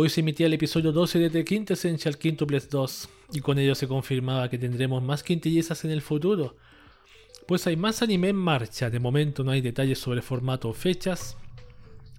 [0.00, 3.08] Hoy se emitía el episodio 12 de The Quintessential Quintuplets 2.
[3.32, 6.54] Y con ello se confirmaba que tendremos más quintillizas en el futuro.
[7.48, 8.90] Pues hay más anime en marcha.
[8.90, 11.36] De momento no hay detalles sobre formato o fechas.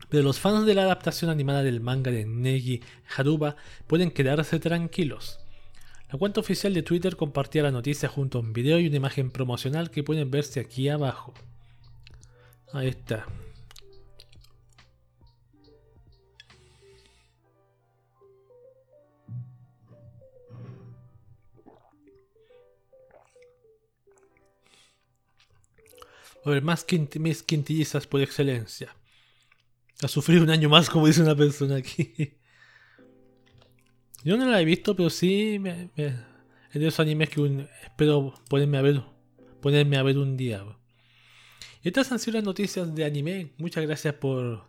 [0.10, 2.82] Pero los fans de la adaptación animada del manga de Negi
[3.16, 3.56] Haruba
[3.88, 5.40] pueden quedarse tranquilos.
[6.12, 9.32] La cuenta oficial de Twitter compartía la noticia junto a un video y una imagen
[9.32, 11.34] promocional que pueden verse aquí abajo.
[12.74, 13.26] Ahí está.
[26.62, 26.86] Más
[27.20, 28.96] mis quintillizas por excelencia.
[30.02, 32.14] A sufrir un año más, como dice una persona aquí.
[34.24, 36.14] Yo no la he visto, pero sí me, es
[36.74, 39.02] de esos animes que espero ponerme a ver,
[39.62, 40.64] ponerme a ver un día.
[41.84, 43.54] Estas han sido las noticias de anime.
[43.58, 44.66] Muchas gracias por,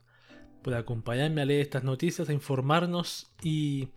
[0.63, 3.89] por acompañarme a leer estas noticias, a informarnos y,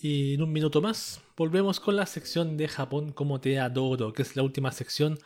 [0.00, 4.22] y en un minuto más volvemos con la sección de Japón como te adoro, que
[4.22, 5.18] es la última sección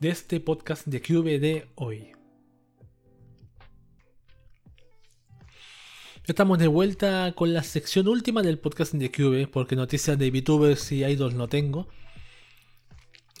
[0.00, 2.12] de este podcast de QVD hoy.
[6.24, 10.92] Estamos de vuelta con la sección última del podcast de QV, porque noticias de VTubers
[10.92, 11.86] y idols no tengo.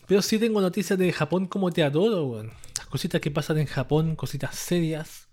[0.06, 2.42] Pero sí tengo noticias de Japón como te adoro,
[2.76, 5.30] Las cositas que pasan en Japón, cositas serias,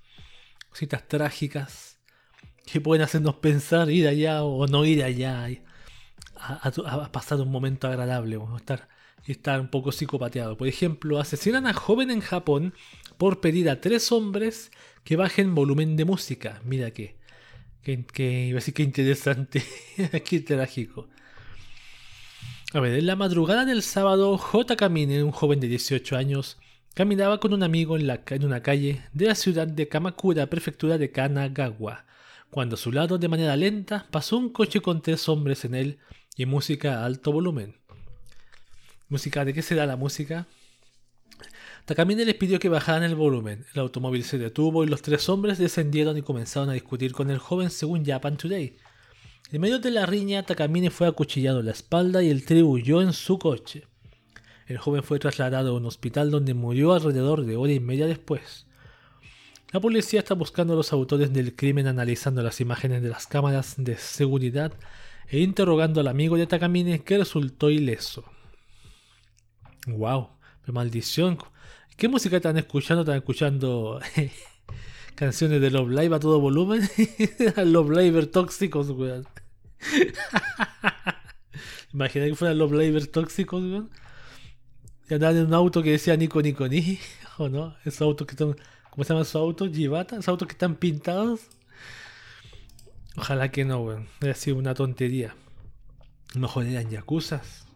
[0.69, 1.99] cositas trágicas,
[2.65, 5.49] que pueden hacernos pensar ir allá o no ir allá,
[6.37, 8.87] a, pasar un momento agradable, estar,
[9.31, 10.57] estar un poco psicopateado.
[10.57, 12.73] Por ejemplo, asesinan a joven en Japón
[13.17, 14.71] por pedir a tres hombres
[15.03, 16.61] que bajen volumen de música.
[16.65, 17.17] Mira que
[17.95, 19.63] que, iba interesante.
[20.25, 21.07] Qué trágico.
[22.73, 24.75] A ver, en la madrugada del sábado, J.
[24.75, 26.57] Kamine, un joven de 18 años,
[26.93, 30.97] caminaba con un amigo en, la, en una calle de la ciudad de Kamakura, prefectura
[30.97, 32.05] de Kanagawa,
[32.49, 35.99] cuando a su lado, de manera lenta, pasó un coche con tres hombres en él
[36.35, 37.77] y música a alto volumen.
[39.09, 39.45] ¿Música?
[39.45, 40.47] ¿De qué se da la música?
[41.85, 43.65] Takamine les pidió que bajaran el volumen.
[43.73, 47.37] El automóvil se detuvo y los tres hombres descendieron y comenzaron a discutir con el
[47.37, 48.75] joven según Japan Today.
[49.53, 53.01] En medio de la riña, Takamine fue acuchillado en la espalda y el trío huyó
[53.01, 53.87] en su coche.
[54.65, 58.65] El joven fue trasladado a un hospital donde murió alrededor de hora y media después.
[59.71, 63.75] La policía está buscando a los autores del crimen analizando las imágenes de las cámaras
[63.77, 64.73] de seguridad
[65.29, 68.25] e interrogando al amigo de Takamine que resultó ileso.
[69.87, 70.31] ¡Wow!
[70.65, 71.37] ¡Qué maldición!
[71.95, 73.03] ¿Qué música están escuchando?
[73.03, 74.01] ¿Están escuchando
[75.15, 76.81] canciones de Love Live a todo volumen?
[77.63, 79.25] Love Live tóxicos, weón.
[81.93, 83.89] Imagina que fueran Love Live tóxicos, weón.
[85.09, 86.99] Y andaban en un auto que decía Nico Nico Ni,
[87.37, 87.77] ¿o no?
[87.85, 88.57] Esos autos que están,
[88.89, 89.71] ¿cómo se llaman esos autos?
[89.71, 91.47] Jibata, esos autos que están pintados.
[93.15, 94.09] Ojalá que no, weón.
[94.19, 95.33] Haya sido una tontería.
[96.35, 97.66] mejor eran yakuzas.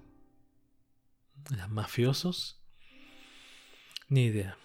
[1.69, 2.59] Mafiosos.
[4.09, 4.57] Ni idea.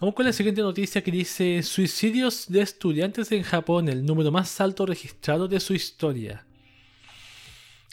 [0.00, 4.60] Vamos con la siguiente noticia que dice suicidios de estudiantes en Japón, el número más
[4.60, 6.46] alto registrado de su historia.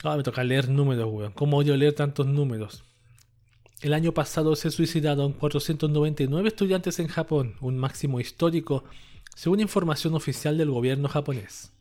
[0.03, 1.33] Ah, me toca leer números, weón.
[1.33, 2.83] ¿Cómo odio leer tantos números?
[3.81, 8.85] El año pasado se suicidaron 499 estudiantes en Japón, un máximo histórico,
[9.35, 11.73] según información oficial del gobierno japonés.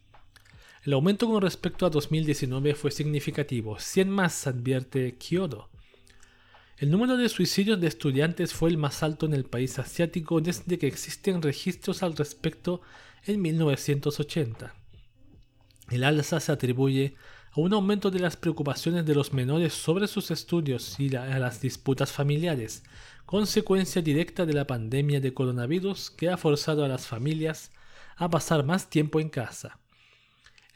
[0.87, 5.69] El aumento con respecto a 2019 fue significativo, 100 más, advierte Kyoto.
[6.79, 10.79] El número de suicidios de estudiantes fue el más alto en el país asiático desde
[10.79, 12.83] que existen registros al respecto
[13.25, 14.77] en 1980.
[15.91, 17.17] El alza se atribuye
[17.51, 21.61] a un aumento de las preocupaciones de los menores sobre sus estudios y a las
[21.61, 22.85] disputas familiares,
[23.25, 27.73] consecuencia directa de la pandemia de coronavirus que ha forzado a las familias
[28.15, 29.81] a pasar más tiempo en casa.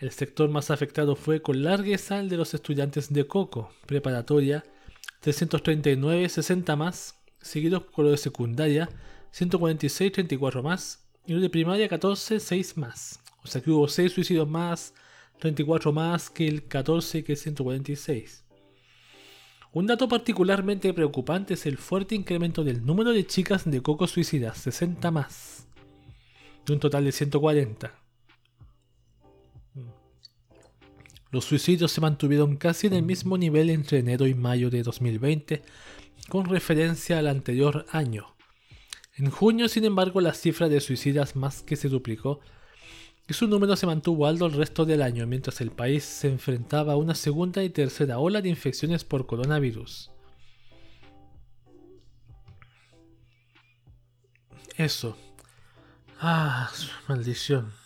[0.00, 4.64] El sector más afectado fue con largueza el de los estudiantes de Coco, preparatoria,
[5.20, 8.88] 339, 60 más, seguidos por lo de secundaria,
[9.32, 13.20] 146, 34 más, y lo de primaria, 14, 6 más.
[13.44, 14.94] O sea que hubo 6 suicidios más,
[15.38, 18.46] 34 más que el 14 que 146.
[19.72, 24.56] Un dato particularmente preocupante es el fuerte incremento del número de chicas de coco suicidas,
[24.56, 25.68] 60 más,
[26.64, 27.99] de un total de 140.
[31.30, 35.62] Los suicidios se mantuvieron casi en el mismo nivel entre enero y mayo de 2020,
[36.28, 38.34] con referencia al anterior año.
[39.16, 42.40] En junio, sin embargo, la cifra de suicidas más que se duplicó
[43.28, 46.94] y su número se mantuvo alto el resto del año, mientras el país se enfrentaba
[46.94, 50.10] a una segunda y tercera ola de infecciones por coronavirus.
[54.76, 55.16] Eso.
[56.18, 56.72] Ah,
[57.06, 57.79] maldición.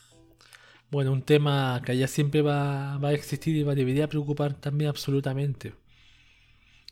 [0.95, 5.74] Bueno, un tema que allá siempre va, a existir y va, debería preocupar también absolutamente.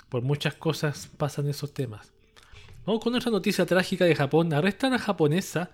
[0.08, 2.12] Por muchas cosas pasan esos temas.
[2.84, 4.52] Vamos con otra noticia trágica de Japón.
[4.52, 5.70] Arrestan a japonesa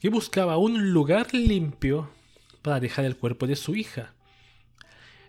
[0.00, 2.08] que buscaba un lugar limpio
[2.62, 4.14] para dejar el cuerpo de su hija.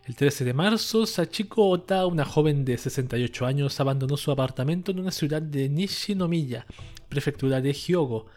[0.06, 5.00] El 13 de marzo, Sachiko Ota, una joven de 68 años, abandonó su apartamento en
[5.00, 6.68] una ciudad de Nishinomiya,
[7.10, 8.28] prefectura de Hyogo,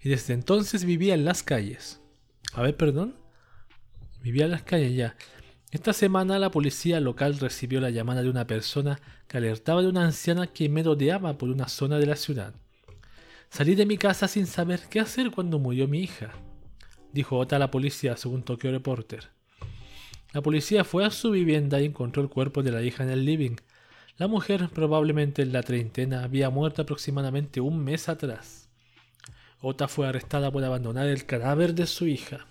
[0.00, 2.00] y desde entonces vivía en las calles.
[2.52, 3.17] A ver, perdón.
[4.22, 5.16] Vivía en las calles ya.
[5.70, 10.04] Esta semana la policía local recibió la llamada de una persona que alertaba de una
[10.04, 12.54] anciana que merodeaba por una zona de la ciudad.
[13.50, 16.32] Salí de mi casa sin saber qué hacer cuando murió mi hija,
[17.12, 19.28] dijo Ota a la policía según Tokyo Reporter.
[20.32, 23.24] La policía fue a su vivienda y encontró el cuerpo de la hija en el
[23.24, 23.56] living.
[24.18, 28.68] La mujer, probablemente en la treintena, había muerto aproximadamente un mes atrás.
[29.60, 32.46] Ota fue arrestada por abandonar el cadáver de su hija.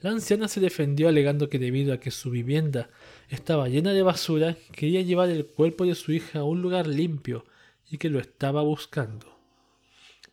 [0.00, 2.90] La anciana se defendió alegando que debido a que su vivienda
[3.28, 7.44] estaba llena de basura, quería llevar el cuerpo de su hija a un lugar limpio
[7.90, 9.38] y que lo estaba buscando.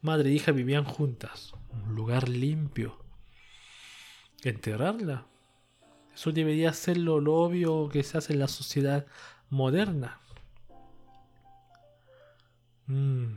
[0.02, 3.00] Madre e hija vivían juntas, un lugar limpio.
[4.44, 5.26] ¿Enterrarla?
[6.14, 9.06] Eso debería ser lo, obvio que se hace en la sociedad
[9.50, 10.20] moderna.
[12.88, 13.36] Mm,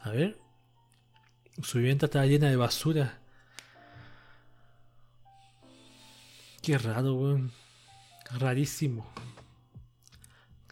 [0.00, 0.38] a ver.
[1.62, 3.18] Su vivienda estaba llena de basura.
[6.66, 7.52] Qué raro, weón.
[8.40, 9.06] Rarísimo.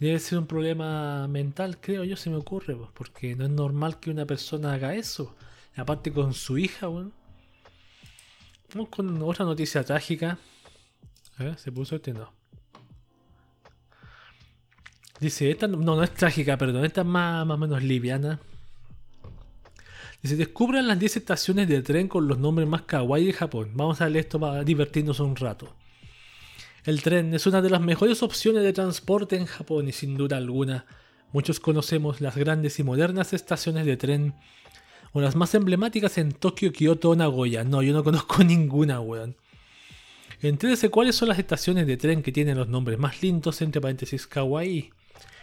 [0.00, 4.10] Debe ser un problema mental, creo yo, se me ocurre, porque no es normal que
[4.10, 5.36] una persona haga eso.
[5.76, 7.12] aparte con su hija, weón.
[8.74, 10.36] Vamos con otra noticia trágica.
[11.38, 12.32] Ver, se puso este, no.
[15.20, 18.40] Dice, esta no, no es trágica, perdón, esta es más, más o menos liviana.
[20.20, 23.70] Dice, descubran las 10 estaciones de tren con los nombres más kawaii de Japón.
[23.74, 25.72] Vamos a leer esto para divertirnos un rato.
[26.84, 30.36] El tren es una de las mejores opciones de transporte en Japón y sin duda
[30.36, 30.86] alguna
[31.34, 34.34] muchos conocemos las grandes y modernas estaciones de tren
[35.12, 37.64] o las más emblemáticas en Tokio, Kioto o Nagoya.
[37.64, 39.36] No, yo no conozco ninguna, weón.
[40.40, 44.26] Entérese cuáles son las estaciones de tren que tienen los nombres más lindos, entre paréntesis
[44.28, 44.90] kawaii,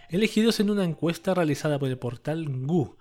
[0.10, 2.96] elegidos en una encuesta realizada por el portal GU.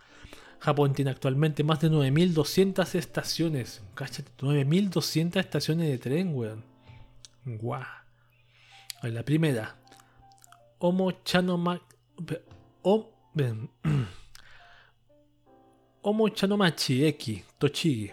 [0.58, 3.82] Japón tiene actualmente más de 9.200 estaciones.
[3.94, 6.64] Cáchate, 9.200 estaciones de tren, weón.
[7.44, 7.99] Guau.
[9.02, 9.76] La primera,
[10.78, 11.80] Omo Chanoma,
[16.02, 18.10] Omo Chanomachi Eki, Tochigi,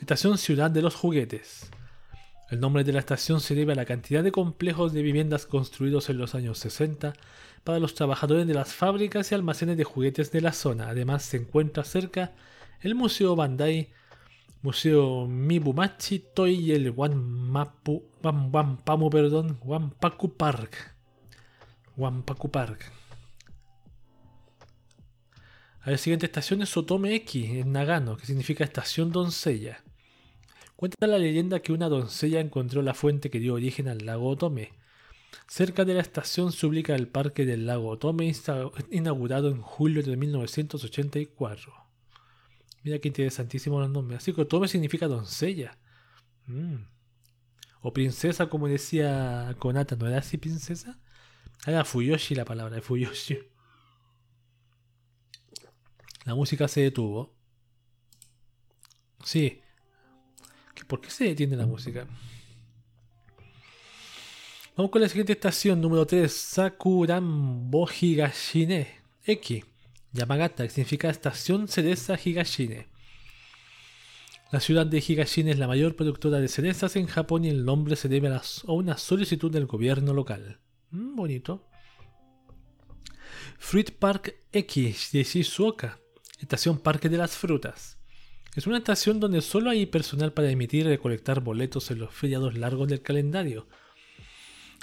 [0.00, 1.70] estación Ciudad de los Juguetes.
[2.50, 6.08] El nombre de la estación se debe a la cantidad de complejos de viviendas construidos
[6.08, 7.12] en los años 60
[7.62, 10.88] para los trabajadores de las fábricas y almacenes de juguetes de la zona.
[10.88, 12.32] Además se encuentra cerca
[12.80, 13.92] el Museo Bandai
[14.62, 19.58] Museo Mibumachi Toy y el Wanmapu, Wampamu, perdón,
[20.36, 20.94] Park.
[21.96, 22.92] Wampaku Park.
[25.82, 29.82] A la siguiente estación es Sotome X, en Nagano, que significa estación doncella.
[30.76, 34.72] Cuenta la leyenda que una doncella encontró la fuente que dio origen al lago Otome.
[35.46, 38.32] Cerca de la estación se ubica el parque del lago Otome,
[38.90, 41.72] inaugurado en julio de 1984.
[42.82, 44.18] Mira qué interesantísimo los nombres.
[44.18, 45.78] Así que Otome significa doncella.
[46.46, 46.76] Mm.
[47.82, 49.96] O princesa, como decía Konata.
[49.96, 50.98] ¿No era así princesa?
[51.66, 53.38] Era Fuyoshi la palabra de Fuyoshi.
[56.24, 57.34] La música se detuvo.
[59.24, 59.60] Sí.
[60.86, 62.06] ¿Por qué se detiene la música?
[64.76, 68.88] Vamos con la siguiente estación, número 3, Sakurambo Higashine
[69.24, 69.64] X.
[70.12, 72.89] Yamagata, que significa estación cereza Higashine.
[74.50, 77.94] La ciudad de Higashine es la mayor productora de cerezas en Japón y el nombre
[77.94, 80.58] se debe a, una solicitud del gobierno local.
[80.90, 81.68] Mm, bonito.
[83.58, 86.00] Fruit Park X de Shizuoka,
[86.40, 88.00] estación Parque de las Frutas.
[88.56, 92.58] Es una estación donde solo hay personal para emitir y recolectar boletos en los feriados
[92.58, 93.68] largos del calendario.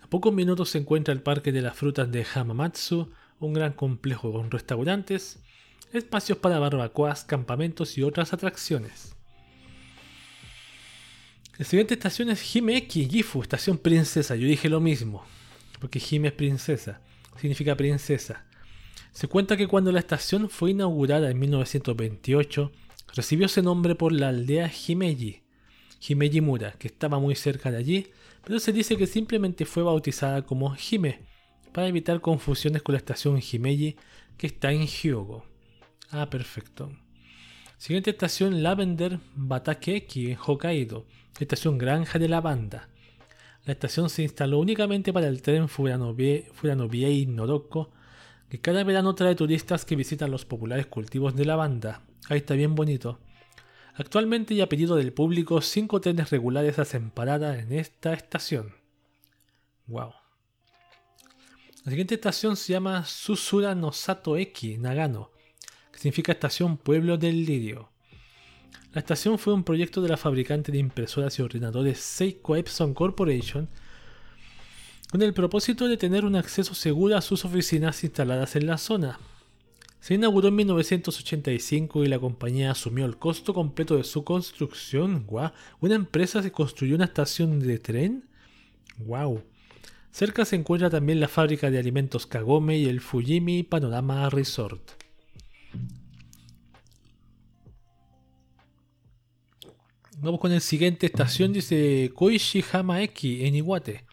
[0.02, 3.12] A pocos minutos se encuentra el Parque de las Frutas de Hamamatsu,
[3.42, 5.44] un gran complejo con restaurantes,
[5.92, 9.17] espacios para barbacoas, campamentos y otras atracciones.
[11.58, 14.36] La siguiente estación es Himeki Gifu, estación princesa.
[14.36, 15.24] Yo dije lo mismo,
[15.80, 17.02] porque Hime es princesa,
[17.36, 18.46] significa princesa.
[19.12, 22.72] Se cuenta que cuando la estación fue inaugurada en 1928,
[23.16, 25.42] recibió ese nombre por la aldea Himeji,
[26.08, 28.08] Himeji Mura, que estaba muy cerca de allí,
[28.44, 31.26] pero se dice que simplemente fue bautizada como Hime,
[31.74, 33.96] para evitar confusiones con la estación Himeji,
[34.38, 35.44] que está en Hyogo.
[36.12, 36.92] Ah, perfecto.
[37.80, 41.08] Siguiente estación Lavender Batakeki en Hokkaido,
[41.44, 42.90] estación Granja de Lavanda.
[43.66, 47.92] La estación se instaló únicamente para el tren Furanobiei Noroko
[48.50, 52.02] que cada verano trae turistas que visitan los populares cultivos de lavanda.
[52.30, 53.20] Ahí está bien bonito.
[53.96, 58.74] Actualmente y a pedido del público, cinco trenes regulares hacen parada en esta estación.
[59.88, 60.14] Wow.
[61.84, 65.32] La siguiente estación se llama Susura Nosato Eki, Nagano,
[65.92, 67.90] que significa Estación Pueblo del Lirio.
[68.98, 73.70] La estación fue un proyecto de la fabricante de impresoras y ordenadores Seiko Epson Corporation,
[75.12, 79.20] con el propósito de tener un acceso seguro a sus oficinas instaladas en la zona.
[80.00, 85.28] Se inauguró en 1985 y la compañía asumió el costo completo de su construcción.
[85.80, 88.24] ¿Una empresa se construyó una estación de tren?
[88.98, 89.44] ¡Wow!
[90.10, 94.97] Cerca se encuentra también la fábrica de alimentos Kagome y el Fujimi Panorama Resort.
[100.20, 104.04] Vamos con el siguiente estación, dice Koishihama Eki en Iwate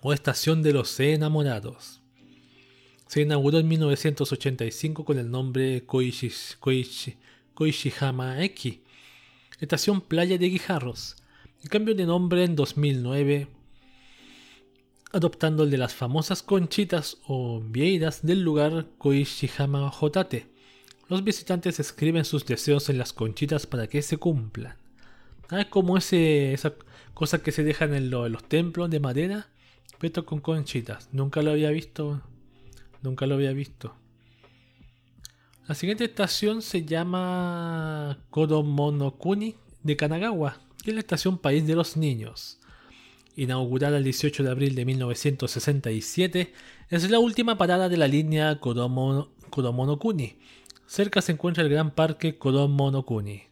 [0.00, 2.00] o Estación de los Enamorados.
[3.08, 6.30] Se inauguró en 1985 con el nombre Koishi,
[7.54, 8.84] Koishihama Eki,
[9.58, 11.16] Estación Playa de Guijarros.
[11.64, 13.48] El cambio de nombre en 2009,
[15.10, 20.46] adoptando el de las famosas conchitas o vieiras del lugar Koishihama Hotate.
[21.08, 24.83] Los visitantes escriben sus deseos en las conchitas para que se cumplan.
[25.54, 26.74] Ah, es como ese, esa
[27.14, 29.48] cosa que se dejan en los templos de madera
[29.98, 31.08] Peto con conchitas.
[31.12, 32.20] Nunca lo había visto.
[33.02, 33.94] Nunca lo había visto.
[35.66, 41.96] La siguiente estación se llama Kodomonokuni de Kanagawa, que es la estación País de los
[41.96, 42.58] Niños.
[43.36, 46.52] Inaugurada el 18 de abril de 1967,
[46.90, 50.36] es la última parada de la línea Kodomonokuni.
[50.86, 53.44] Cerca se encuentra el gran parque Kodomonokuni,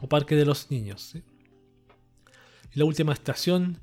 [0.00, 1.14] o Parque de los Niños.
[1.14, 3.80] Y la última estación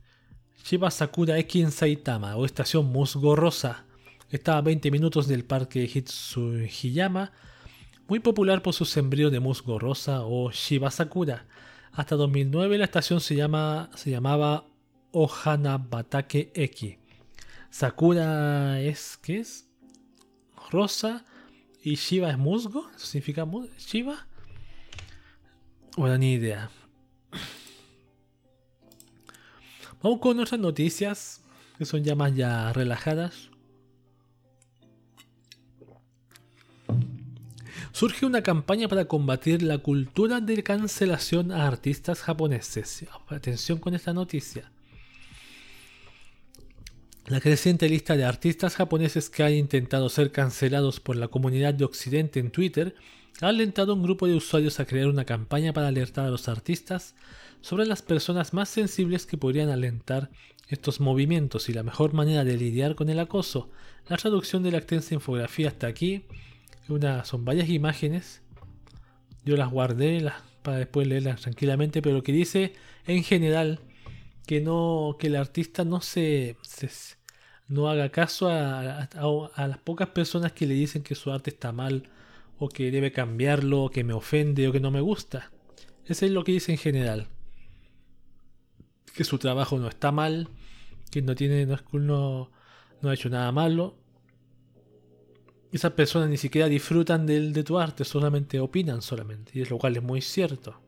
[0.64, 3.86] Shiba Sakura Eki Saitama o estación Musgo Rosa.
[4.30, 7.32] Está a 20 minutos del parque Hitsujiyama,
[8.10, 11.46] muy popular por su sembrío de musgo rosa o Shiba Sakura.
[11.94, 14.66] Hasta 2009 la estación se, llama, se llamaba
[15.12, 17.00] Ohana Batake Eki.
[17.70, 19.70] Sakura es, ¿qué es?
[20.72, 21.26] Rosa
[21.82, 22.90] y Shiba es musgo.
[22.96, 23.48] ¿Eso significa
[23.78, 24.27] Shiba?
[25.98, 26.70] Bueno, ni idea.
[30.04, 31.42] Vamos con otras noticias
[31.80, 33.50] que son ya más ya relajadas.
[37.92, 43.08] Surge una campaña para combatir la cultura de cancelación a artistas japoneses.
[43.30, 44.72] Atención con esta noticia.
[47.26, 51.86] La creciente lista de artistas japoneses que han intentado ser cancelados por la comunidad de
[51.86, 52.96] Occidente en Twitter
[53.42, 57.16] ha alentado un grupo de usuarios a crear una campaña para alertar a los artistas
[57.62, 60.30] sobre las personas más sensibles que podrían alentar
[60.68, 63.70] estos movimientos y la mejor manera de lidiar con el acoso.
[64.08, 66.26] La traducción de la extensa infografía hasta aquí
[67.24, 68.42] son varias imágenes.
[69.46, 70.30] Yo las guardé
[70.62, 72.74] para después leerlas tranquilamente, pero lo que dice
[73.06, 73.80] en general
[74.46, 76.58] que no que el artista no se,
[77.68, 81.72] no haga caso a, a, las pocas personas que le dicen que su arte está
[81.72, 82.10] mal
[82.60, 85.52] o que debe cambiarlo o que me ofende o que no me gusta.
[86.06, 87.28] Eso es lo que dice en general
[89.18, 90.48] que su trabajo no está mal,
[91.12, 92.52] que no tiene, no, no,
[93.02, 93.96] no ha hecho nada malo.
[95.72, 99.98] Esas personas ni siquiera disfrutan de tu arte, solamente opinan solamente, y es lo cual
[99.98, 100.80] es muy cierto.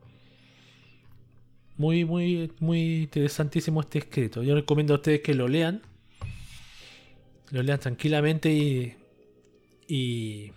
[1.76, 4.42] Muy, muy, muy interesantísimo este escrito.
[4.42, 5.82] Yo recomiendo a ustedes que lo lean.
[7.50, 8.96] Lo lean tranquilamente y.
[9.88, 10.52] Y.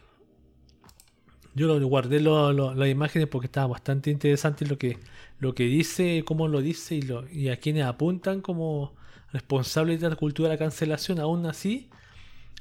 [1.55, 4.97] Yo lo guardé las imágenes porque estaba bastante interesante lo que,
[5.39, 6.99] lo que dice, cómo lo dice
[7.31, 8.93] y, a quienes apuntan como
[9.31, 11.19] responsables de la cultura de la cancelación.
[11.19, 11.89] Aún así,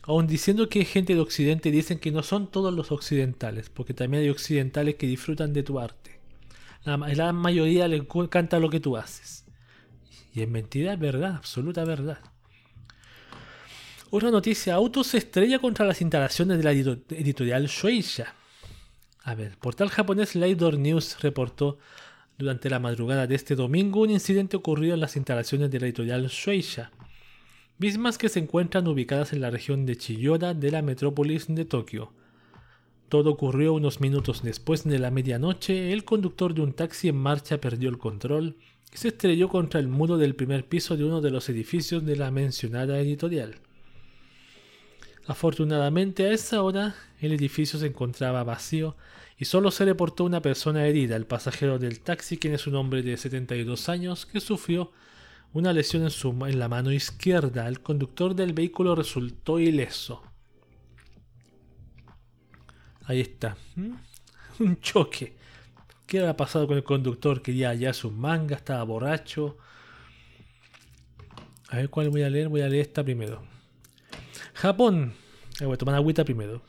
[0.03, 4.25] aún diciendo que gente de Occidente dicen que no son todos los occidentales, porque también
[4.25, 6.21] hay occidentales que disfrutan de tu arte.
[6.85, 9.47] La, mayoría le encanta lo que tú haces.
[10.35, 12.19] Y es mentira, es verdad, absoluta verdad.
[14.11, 18.35] Otra noticia, autos se estrella contra las instalaciones de la editorial Shueisha.
[19.25, 21.79] A ver, portal japonés Lidor News reportó
[22.39, 26.27] durante la madrugada de este domingo un incidente ocurrido en las instalaciones de la editorial
[26.27, 26.91] Shueisha,
[27.79, 32.13] mismas que se encuentran ubicadas en la región de Chiyoda de la metrópolis de Tokio.
[33.09, 37.61] Todo ocurrió unos minutos después de la medianoche, el conductor de un taxi en marcha
[37.61, 38.57] perdió el control
[38.93, 42.17] y se estrelló contra el muro del primer piso de uno de los edificios de
[42.17, 43.61] la mencionada editorial.
[45.27, 48.97] Afortunadamente a esa hora el edificio se encontraba vacío
[49.39, 53.03] y solo se reportó una persona herida, el pasajero del taxi, quien es un hombre
[53.03, 54.93] de 72 años que sufrió
[55.53, 57.69] una lesión en, su, en la mano izquierda.
[57.69, 60.23] El conductor del vehículo resultó ileso.
[63.05, 63.57] Ahí está.
[63.77, 63.93] ¿Mm?
[64.61, 65.37] Un choque.
[66.07, 67.43] ¿Qué había pasado con el conductor?
[67.43, 69.57] Quería ya su manga, estaba borracho.
[71.69, 72.49] A ver cuál voy a leer.
[72.49, 73.52] Voy a leer esta primero.
[74.63, 75.13] Japón.
[75.59, 76.63] Voy a tomar agüita primero.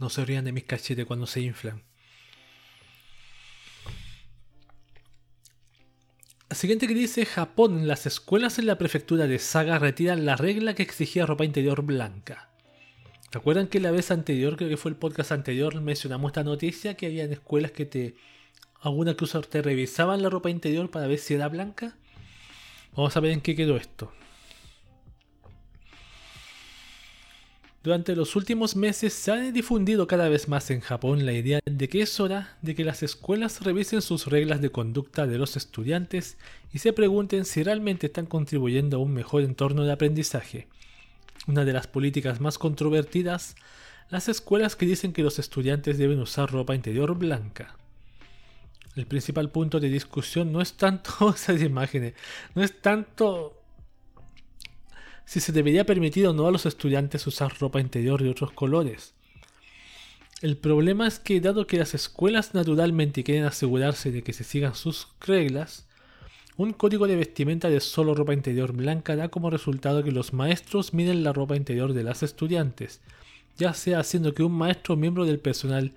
[0.00, 1.84] No se rían de mis cachetes cuando se inflan.
[6.48, 10.74] La siguiente que dice Japón, las escuelas en la prefectura de Saga retiran la regla
[10.74, 12.48] que exigía ropa interior blanca.
[13.30, 17.06] ¿Recuerdan que la vez anterior, creo que fue el podcast anterior, mencionamos esta noticia que
[17.06, 18.14] había en escuelas que te
[18.80, 21.96] alguna que te revisaban la ropa interior para ver si era blanca?
[22.96, 24.12] Vamos a ver en qué quedó esto.
[27.82, 31.88] Durante los últimos meses se ha difundido cada vez más en Japón la idea de
[31.88, 36.38] que es hora de que las escuelas revisen sus reglas de conducta de los estudiantes
[36.72, 40.66] y se pregunten si realmente están contribuyendo a un mejor entorno de aprendizaje.
[41.46, 43.56] Una de las políticas más controvertidas,
[44.10, 47.76] las escuelas que dicen que los estudiantes deben usar ropa interior blanca.
[48.96, 52.14] El principal punto de discusión no es tanto esas imágenes,
[52.54, 53.54] no es tanto
[55.24, 59.14] si se debería permitir o no a los estudiantes usar ropa interior de otros colores.
[60.40, 64.76] El problema es que dado que las escuelas naturalmente quieren asegurarse de que se sigan
[64.76, 65.87] sus reglas,
[66.58, 70.92] un código de vestimenta de solo ropa interior blanca da como resultado que los maestros
[70.92, 73.00] miden la ropa interior de las estudiantes,
[73.56, 75.92] ya sea haciendo que un maestro miembro del personal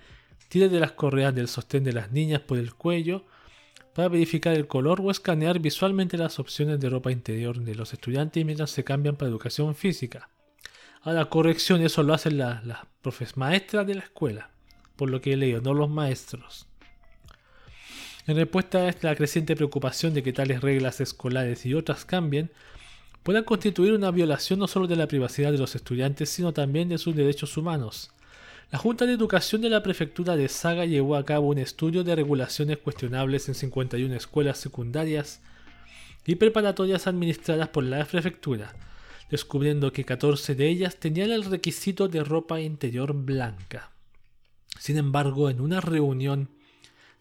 [0.49, 3.25] tire de las correas del sostén de las niñas por el cuello
[3.95, 8.45] para verificar el color o escanear visualmente las opciones de ropa interior de los estudiantes
[8.45, 10.29] mientras se cambian para educación física.
[11.01, 12.61] A la corrección eso lo hacen las,
[13.35, 14.51] maestras de la escuela,
[14.95, 16.67] por lo que he leído, no los maestros.
[18.27, 22.51] En respuesta a la creciente preocupación de que tales reglas escolares y otras cambien,
[23.23, 26.97] puedan constituir una violación no solo de la privacidad de los estudiantes, sino también de
[26.97, 28.11] sus derechos humanos.
[28.71, 32.15] La Junta de Educación de la Prefectura de Saga llevó a cabo un estudio de
[32.15, 35.41] regulaciones cuestionables en 51 escuelas secundarias
[36.25, 38.73] y preparatorias administradas por la prefectura,
[39.29, 43.91] descubriendo que 14 de ellas tenían el requisito de ropa interior blanca.
[44.79, 46.49] Sin embargo, en una reunión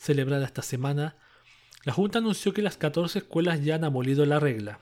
[0.00, 1.14] celebrada esta semana,
[1.84, 4.80] la Junta anunció que las 14 escuelas ya han abolido la regla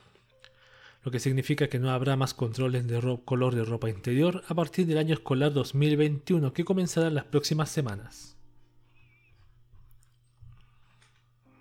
[1.02, 4.86] lo que significa que no habrá más controles de color de ropa interior a partir
[4.86, 8.36] del año escolar 2021 que comenzará en las próximas semanas.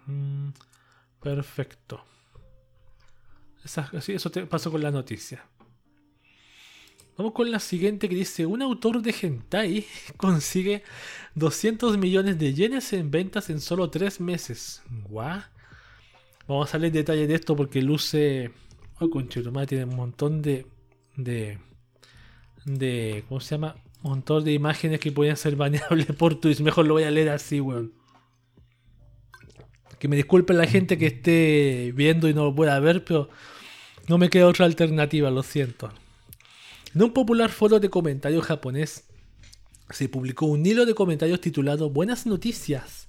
[0.06, 0.50] Mm,
[1.22, 2.04] perfecto.
[3.64, 5.46] Eso te pasó con la noticia.
[7.18, 9.86] Vamos con la siguiente que dice, un autor de hentai
[10.18, 10.84] consigue
[11.36, 14.84] 200 millones de yenes en ventas en solo 3 meses.
[15.10, 15.42] ¿Guau?
[16.48, 18.52] Vamos a leer detalles de esto porque luce
[19.00, 19.10] Oh,
[19.52, 20.66] madre tiene un montón de,
[21.16, 21.60] de.
[22.66, 23.24] de.
[23.28, 23.76] ¿Cómo se llama?
[24.02, 26.62] Un montón de imágenes que pueden ser baneables por Twitch.
[26.62, 27.94] Mejor lo voy a leer así, weón.
[30.00, 33.30] Que me disculpen la gente que esté viendo y no lo pueda ver, pero
[34.08, 35.92] no me queda otra alternativa, lo siento.
[36.98, 39.04] En un popular foro de comentarios japonés
[39.92, 43.08] se publicó un hilo de comentarios titulado Buenas noticias.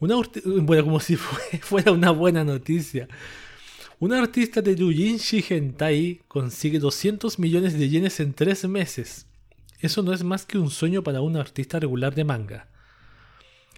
[0.00, 0.22] Bueno,
[0.82, 1.16] como si
[1.60, 3.08] fuera una buena noticia.
[4.00, 9.26] Un artista de Yujinshi Hentai consigue 200 millones de yenes en 3 meses.
[9.80, 12.68] Eso no es más que un sueño para un artista regular de manga.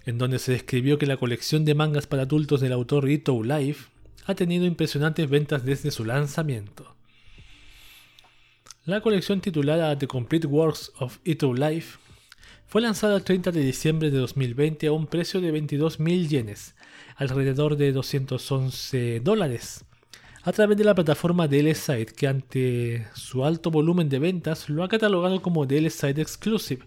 [0.05, 3.89] En donde se describió que la colección de mangas para adultos del autor Ito Life
[4.27, 6.94] ha tenido impresionantes ventas desde su lanzamiento.
[8.85, 11.97] La colección titulada The Complete Works of Ito Life
[12.67, 16.75] fue lanzada el 30 de diciembre de 2020 a un precio de 22.000 yenes,
[17.15, 19.85] alrededor de 211 dólares,
[20.43, 24.87] a través de la plataforma DLSite, que ante su alto volumen de ventas lo ha
[24.87, 26.85] catalogado como DLSite Exclusive.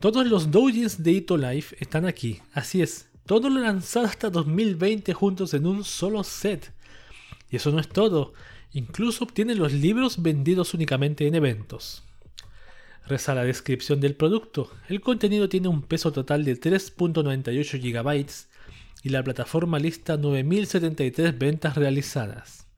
[0.00, 5.12] Todos los doujins de Ito Life están aquí, así es, todo lo lanzado hasta 2020
[5.12, 6.72] juntos en un solo set.
[7.50, 8.32] Y eso no es todo,
[8.72, 12.04] incluso obtienen los libros vendidos únicamente en eventos.
[13.06, 14.70] Reza la descripción del producto.
[14.88, 18.26] El contenido tiene un peso total de 3.98 GB
[19.02, 22.68] y la plataforma lista 9.073 ventas realizadas.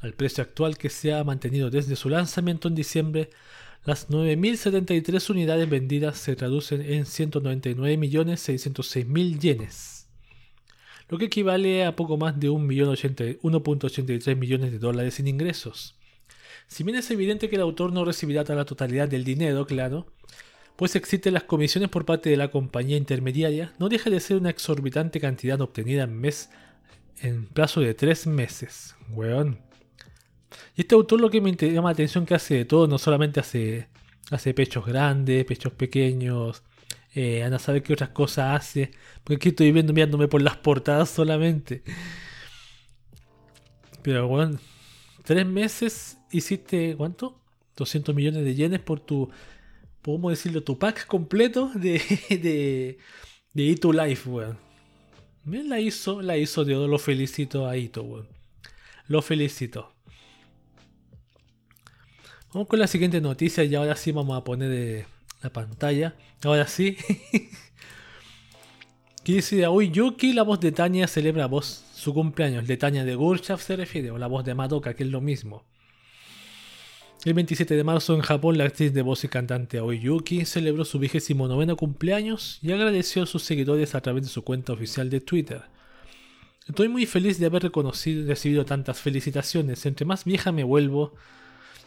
[0.00, 3.30] Al precio actual que se ha mantenido desde su lanzamiento en diciembre,
[3.84, 9.95] las 9.073 unidades vendidas se traducen en 199.606.000 yenes,
[11.08, 15.96] lo que equivale a poco más de 1.83 millones de dólares en ingresos.
[16.66, 20.06] Si bien es evidente que el autor no recibirá toda la totalidad del dinero, claro,
[20.74, 24.50] pues existen las comisiones por parte de la compañía intermediaria, no deja de ser una
[24.50, 26.50] exorbitante cantidad obtenida en mes
[27.22, 28.94] en plazo de tres meses.
[29.10, 29.60] Weón.
[30.76, 33.40] Y este autor lo que me llama la atención que hace de todo, no solamente
[33.40, 33.88] hace,
[34.30, 36.62] hace pechos grandes, pechos pequeños,
[37.16, 38.90] eh, a saber qué otras cosas hace,
[39.24, 41.82] porque aquí estoy viendo mirándome por las portadas solamente.
[44.02, 44.58] Pero bueno,
[45.24, 47.40] tres meses hiciste, ¿cuánto?
[47.76, 49.30] 200 millones de yenes por tu,
[50.02, 52.98] podemos decirlo, tu pack completo de, de,
[53.54, 54.58] de Ito Life, weón.
[55.46, 58.28] La hizo, la hizo, Dios, lo felicito a Ito, weón.
[59.08, 59.90] Lo felicito.
[62.52, 65.06] Vamos con la siguiente noticia y ahora sí vamos a poner eh,
[65.46, 66.16] la pantalla.
[66.44, 66.96] Ahora sí.
[69.24, 72.66] ¿Qué dice hoy Yuki, la voz de Tania celebra voz su cumpleaños.
[72.66, 75.64] De Tania de Gurshaf se refiere, o la voz de Madoka, que es lo mismo.
[77.24, 80.84] El 27 de marzo en Japón, la actriz de voz y cantante Aoi Yuki celebró
[80.84, 85.10] su vigésimo noveno cumpleaños y agradeció a sus seguidores a través de su cuenta oficial
[85.10, 85.62] de Twitter.
[86.68, 89.86] Estoy muy feliz de haber reconocido y recibido tantas felicitaciones.
[89.86, 91.14] Entre más vieja me vuelvo,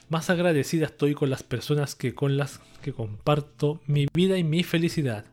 [0.09, 4.63] más agradecida estoy con las personas que con las que comparto mi vida y mi
[4.63, 5.25] felicidad.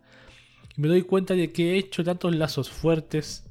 [0.77, 3.45] Me doy cuenta de que he hecho tantos lazos fuertes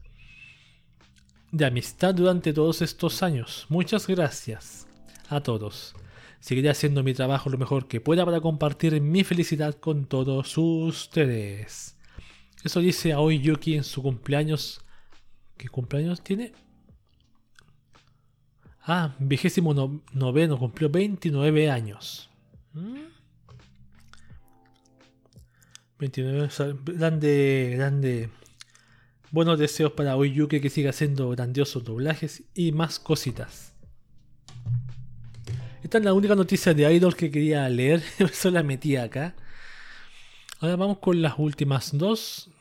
[1.52, 3.66] de amistad durante todos estos años.
[3.70, 4.88] Muchas gracias
[5.30, 5.96] a todos.
[6.40, 11.98] Seguiré haciendo mi trabajo lo mejor que pueda para compartir mi felicidad con todos ustedes.
[12.64, 14.82] Eso dice Aoi Yuki en su cumpleaños.
[15.58, 16.54] ¿Qué cumpleaños tiene?
[18.88, 19.74] Ah, vigésimo
[20.14, 22.30] noveno, cumplió 29 años.
[25.98, 26.49] 29,
[26.86, 28.30] grande, grande.
[29.32, 33.74] Buenos deseos para Aoi Yuki que siga haciendo grandiosos doblajes y más cositas.
[35.82, 39.34] Esta es la única noticia de Idol que quería leer, eso la metí acá.
[40.60, 42.52] Ahora vamos con las últimas dos.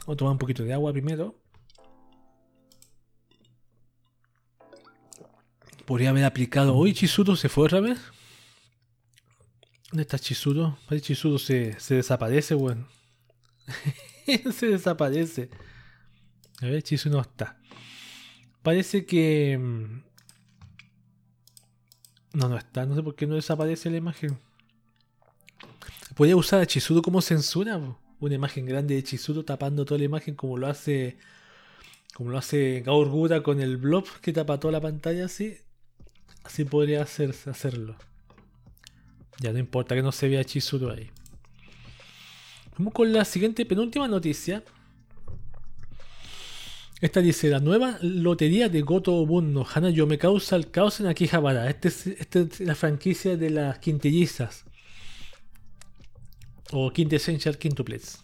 [0.00, 1.43] Vamos a tomar un poquito de agua primero.
[5.84, 6.74] Podría haber aplicado.
[6.74, 7.98] Hoy Chizuru se fue otra vez.
[9.90, 10.76] ¿Dónde está Chizuru?
[11.00, 12.86] Chizuru se, se desaparece, weón.
[14.52, 15.50] se desaparece.
[16.62, 17.58] A ver, Chizuru no está.
[18.62, 20.02] Parece que mm,
[22.32, 22.86] no, no está.
[22.86, 24.38] No sé por qué no desaparece la imagen.
[26.16, 27.78] Podría usar a Chizuru como censura.
[28.20, 31.18] Una imagen grande de Chizuru tapando toda la imagen como lo hace.
[32.14, 35.58] Como lo hace Gaur con el blob que tapa toda la pantalla así.
[36.44, 37.96] Así podría hacerlo.
[39.40, 41.10] Ya no importa que no se vea Chizuru ahí.
[42.78, 44.62] Vamos con la siguiente penúltima noticia.
[47.00, 51.68] Esta dice, la nueva lotería de Goto Bunno yo me causa el caos en Akihabara.
[51.68, 54.64] Esta es, este es la franquicia de las quintillizas.
[56.72, 58.23] O Quintessential Quintuplets.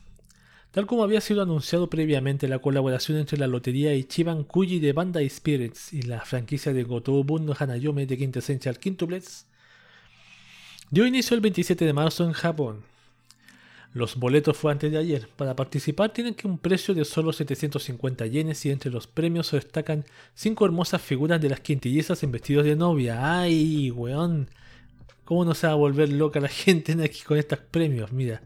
[0.72, 5.28] Tal como había sido anunciado previamente, la colaboración entre la lotería Ichiban Kuji de Bandai
[5.28, 9.46] Spirits y la franquicia de Goto Bunno Hanayome de Quintessential Quintuplets
[10.90, 12.84] dio inicio el 27 de marzo en Japón.
[13.92, 15.28] Los boletos fue antes de ayer.
[15.36, 19.56] Para participar tienen que un precio de solo 750 yenes y entre los premios se
[19.56, 23.40] destacan 5 hermosas figuras de las quintillizas en vestidos de novia.
[23.40, 24.48] ¡Ay, weón!
[25.24, 28.12] ¿Cómo no se va a volver loca la gente aquí con estos premios?
[28.12, 28.42] Mira.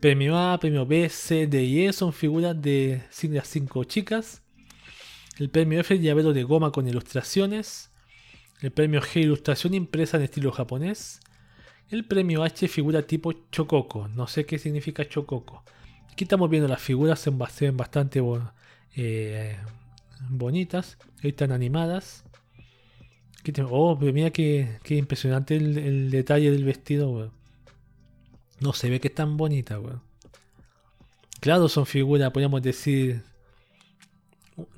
[0.00, 4.42] Premio A, premio B, C, D y E son figuras de las cinco chicas.
[5.38, 7.90] El premio F, llavero de goma con ilustraciones.
[8.60, 11.20] El premio G, ilustración impresa en estilo japonés.
[11.90, 14.08] El premio H, figura tipo chococo.
[14.08, 15.64] No sé qué significa chococo.
[16.12, 17.30] Aquí estamos viendo las figuras, se
[17.64, 18.22] ven bastante
[18.94, 19.56] eh,
[20.28, 20.96] bonitas.
[21.22, 22.24] Ahí están animadas.
[23.70, 27.32] Oh, mira qué, impresionante el, detalle del vestido,
[28.60, 30.02] No se ve que es tan bonita, weón.
[31.40, 33.22] Claro, son figuras, podríamos decir.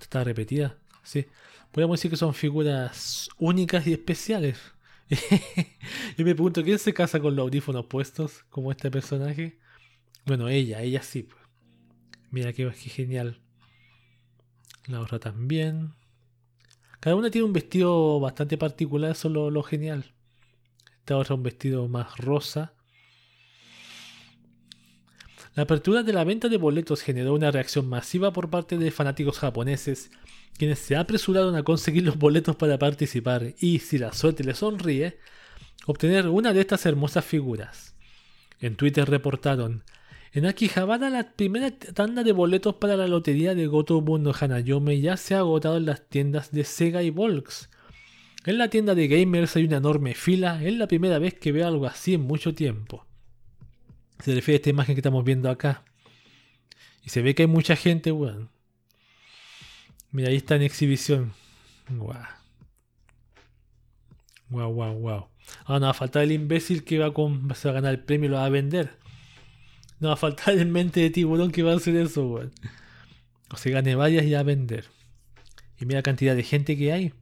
[0.00, 1.26] Está repetida, sí.
[1.72, 4.58] Podríamos decir que son figuras únicas y especiales.
[6.18, 9.58] y me pregunto, ¿quién se casa con los audífonos puestos como este personaje?
[10.26, 11.22] Bueno, ella, ella sí.
[11.22, 11.40] Pues.
[12.30, 13.40] Mira qué, genial.
[14.86, 15.94] La otra también.
[17.00, 20.12] Cada una tiene un vestido bastante particular, eso es lo, genial.
[20.98, 22.74] Esta otra un vestido más rosa.
[25.56, 29.38] La apertura de la venta de boletos generó una reacción masiva por parte de fanáticos
[29.38, 30.10] japoneses,
[30.56, 35.18] quienes se apresuraron a conseguir los boletos para participar y, si la suerte les sonríe,
[35.86, 37.96] obtener una de estas hermosas figuras.
[38.60, 39.82] En Twitter reportaron,
[40.32, 45.16] en Akihabara la primera tanda de boletos para la lotería de Goto no Hanayome ya
[45.16, 47.68] se ha agotado en las tiendas de Sega y Volks.
[48.46, 51.66] En la tienda de gamers hay una enorme fila, es la primera vez que veo
[51.66, 53.04] algo así en mucho tiempo.
[54.22, 55.84] Se refiere a esta imagen que estamos viendo acá.
[57.04, 58.50] Y se ve que hay mucha gente, weón.
[60.12, 61.32] Mira, ahí está en exhibición.
[61.88, 62.22] Guau.
[64.50, 65.28] Guau, guau, guau.
[65.64, 68.26] Ahora no va a faltar el imbécil que va, con, va a ganar el premio
[68.26, 68.98] y lo va a vender.
[70.00, 72.52] No va a faltar el mente de tiburón que va a hacer eso, weón.
[73.52, 74.86] O se gane varias y a vender.
[75.78, 77.14] Y mira la cantidad de gente que hay.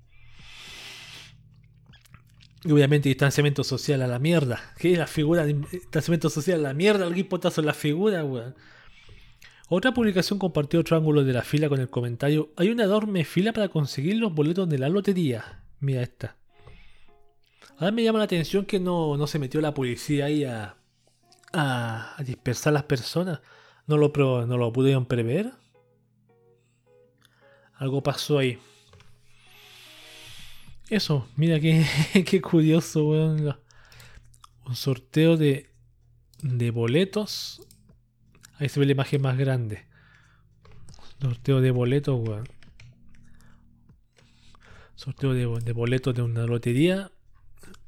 [2.65, 4.75] Y obviamente distanciamiento social a la mierda.
[4.79, 7.07] ¿Qué es la figura de distanciamiento social a la mierda?
[7.07, 8.55] El potazo en la figura, weón.
[9.69, 13.53] Otra publicación compartió otro ángulo de la fila con el comentario: Hay una enorme fila
[13.53, 15.63] para conseguir los boletos de la lotería.
[15.81, 16.37] Mira esta.
[17.77, 20.77] Ahora me llama la atención que no, no se metió la policía ahí a,
[21.53, 23.41] a, dispersar las personas.
[23.87, 24.13] ¿No lo,
[24.47, 25.53] ¿No lo pudieron prever?
[27.75, 28.59] Algo pasó ahí.
[30.91, 31.85] Eso, mira qué,
[32.27, 33.57] qué curioso, weón.
[34.67, 35.71] Un sorteo de,
[36.43, 37.61] de boletos.
[38.57, 39.87] Ahí se ve la imagen más grande.
[41.21, 42.49] Sorteo de boletos, weón.
[44.95, 47.11] Sorteo de, de boletos de una lotería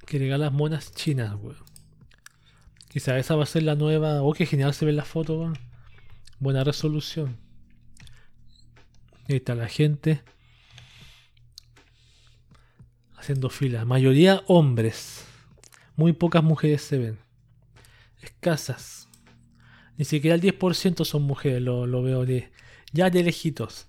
[0.07, 1.71] que regala monas chinas, weón.
[2.91, 4.21] Quizá esa va a ser la nueva.
[4.23, 5.53] Oh, qué genial se ve la foto,
[6.39, 7.37] Buena resolución.
[9.29, 10.23] Ahí está la gente.
[13.21, 13.85] Haciendo fila.
[13.85, 15.27] Mayoría hombres.
[15.95, 17.19] Muy pocas mujeres se ven.
[18.23, 19.09] Escasas.
[19.99, 21.61] Ni siquiera el 10% son mujeres.
[21.61, 22.51] Lo, veo de.
[22.95, 23.89] Ya de lejitos.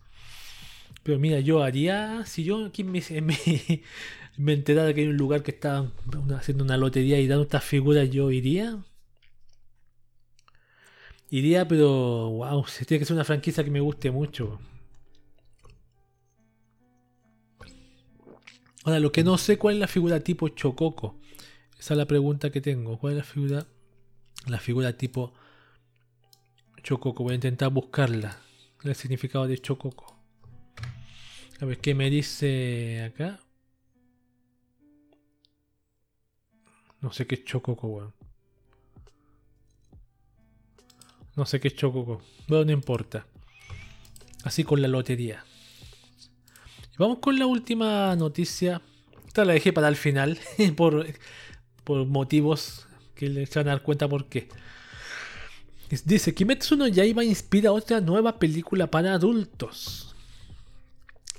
[1.03, 2.25] Pero mira, yo haría.
[2.25, 3.37] Si yo aquí me, me,
[4.35, 5.89] me enterara que hay un lugar que está
[6.35, 8.83] haciendo una lotería y dando estas figuras, yo iría.
[11.29, 14.59] Iría, pero wow, tiene que ser una franquicia que me guste mucho.
[18.83, 21.19] Ahora, lo que no sé cuál es la figura tipo Chococo.
[21.77, 22.97] Esa es la pregunta que tengo.
[22.97, 23.67] ¿Cuál es la figura?
[24.47, 25.33] La figura tipo
[26.83, 27.23] Chococo.
[27.23, 28.37] Voy a intentar buscarla.
[28.83, 30.17] El significado de Chococo.
[31.59, 33.39] A ver qué me dice acá.
[37.01, 38.13] No sé qué es Chococo, weón.
[41.35, 42.21] No sé qué es Chococo.
[42.47, 43.25] Bueno, no importa.
[44.43, 45.43] Así con la lotería.
[46.97, 48.81] Vamos con la última noticia.
[49.27, 50.39] Esta la dejé para el final.
[50.75, 51.07] por,
[51.83, 54.47] por motivos que le van a dar cuenta por qué.
[56.05, 60.15] Dice, Kimetsu no Yaiba inspira otra nueva película para adultos.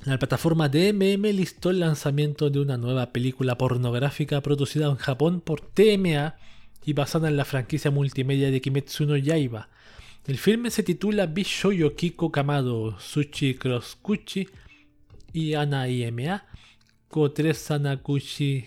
[0.04, 5.60] La plataforma DMM listó el lanzamiento de una nueva película pornográfica producida en Japón por
[5.60, 6.34] TMA
[6.84, 9.68] y basada en la franquicia multimedia de Kimetsu no Yaiba,
[10.26, 13.58] el filme se titula Bishoyo Kiko Kamado Sushi
[14.02, 14.48] Kuchi
[15.32, 16.44] y Ana IMA
[17.08, 18.64] Kotre Sanakushi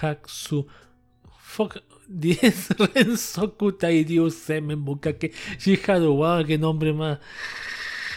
[0.00, 0.66] Haksu
[1.38, 1.78] Fok
[2.08, 7.18] 10 Rensoku Tairyu Semen Bukake Shihado wow, qué nombre más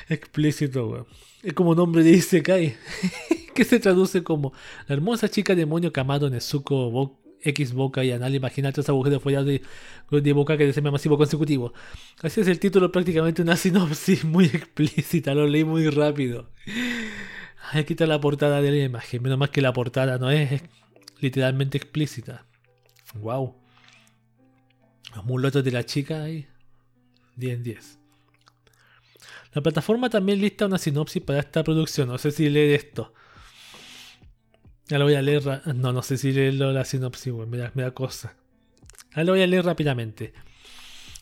[0.10, 1.07] explícito.
[1.41, 2.76] Es como nombre de Isekai
[3.56, 4.53] que se traduce como
[4.88, 8.36] la hermosa chica demonio Kamado Nezuko Bok X boca y anal.
[8.36, 9.61] Imagínate esa agujeros follados de,
[10.10, 11.74] de boca que desea masivo consecutivo.
[12.22, 15.34] Así es el título, prácticamente una sinopsis muy explícita.
[15.34, 16.49] Lo leí muy rápido.
[17.72, 19.23] Aquí está la portada de la imagen.
[19.23, 20.61] Menos mal que la portada no es
[21.19, 22.45] literalmente explícita.
[23.15, 23.56] Wow.
[25.15, 26.48] Los mulotos de la chica ahí.
[27.38, 27.99] 10 en 10.
[29.53, 32.10] La plataforma también lista una sinopsis para esta producción.
[32.10, 33.14] No sé si leer esto.
[34.88, 35.61] Ya lo voy a leer.
[35.76, 38.35] No, no sé si leerlo la sinopsis, me, da, me da cosa.
[39.15, 40.34] Ya lo voy a leer rápidamente.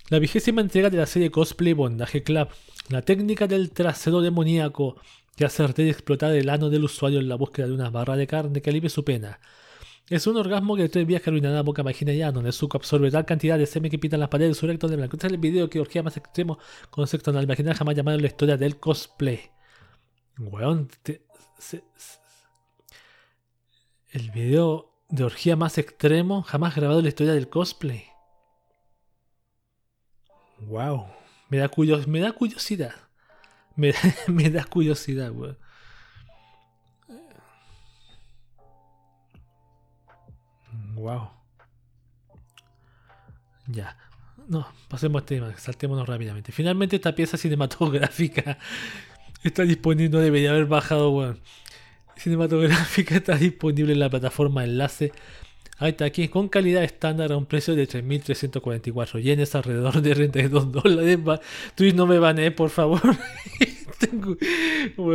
[0.10, 2.50] La vigésima entrega de la serie Cosplay Bondage Club.
[2.90, 4.98] La técnica del trasero demoníaco
[5.36, 8.16] que hace arder y explotar el ano del usuario en la búsqueda de una barra
[8.16, 9.40] de carne que alivie su pena.
[10.10, 13.10] Es un orgasmo que tres viajes arruinará la boca vagina ya, donde el suco absorbe
[13.12, 15.16] tal cantidad de semen que pintan las paredes de su recto de blanco.
[15.16, 16.60] Este es el video que orgía más extremo
[16.90, 19.52] con sexo anal vaginal jamás llamado en la historia del cosplay.
[20.38, 20.90] Weón,
[24.12, 28.04] el video de orgía más extremo jamás grabado en la historia del cosplay.
[30.60, 31.08] Wow,
[31.50, 32.96] me da curiosidad.
[33.82, 33.94] Me,
[34.28, 35.58] me da curiosidad, weón.
[40.94, 41.30] Wow.
[43.66, 43.98] Ya.
[44.48, 46.52] No, pasemos este tema, saltémonos rápidamente.
[46.52, 48.60] Finalmente esta pieza cinematográfica
[49.44, 51.40] está disponible, no debería haber bajado, weón.
[52.18, 55.12] Cinematográfica está disponible en la plataforma Enlace.
[55.82, 60.72] Ahí está aquí, con calidad estándar a un precio de 3.344 yenes, alrededor de 32
[60.84, 61.18] dólares.
[61.74, 63.02] Twitch no me bané, por favor.
[64.00, 64.38] Tengo...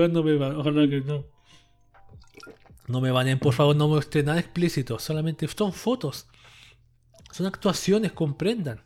[0.09, 1.25] no me van, ojalá que no.
[2.89, 4.99] No me banen, por favor, no muestre nada explícito.
[4.99, 6.27] Solamente son fotos.
[7.31, 8.83] Son actuaciones, comprendan.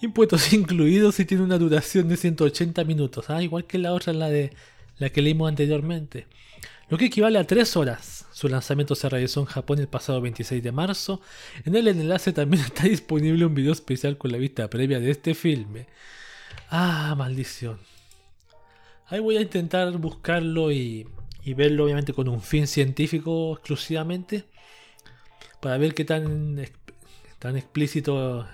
[0.00, 3.28] Impuestos incluidos y tiene una duración de 180 minutos.
[3.28, 4.54] Ah, igual que la otra, la de
[4.96, 6.28] la que leímos anteriormente.
[6.94, 8.24] Lo que equivale a 3 horas.
[8.30, 11.20] Su lanzamiento se realizó en Japón el pasado 26 de marzo.
[11.64, 15.34] En el enlace también está disponible un video especial con la vista previa de este
[15.34, 15.88] filme.
[16.70, 17.80] Ah, maldición.
[19.08, 21.08] Ahí voy a intentar buscarlo y
[21.44, 24.44] y verlo obviamente con un fin científico exclusivamente
[25.60, 26.64] para ver qué tan,
[27.40, 28.46] tan explícito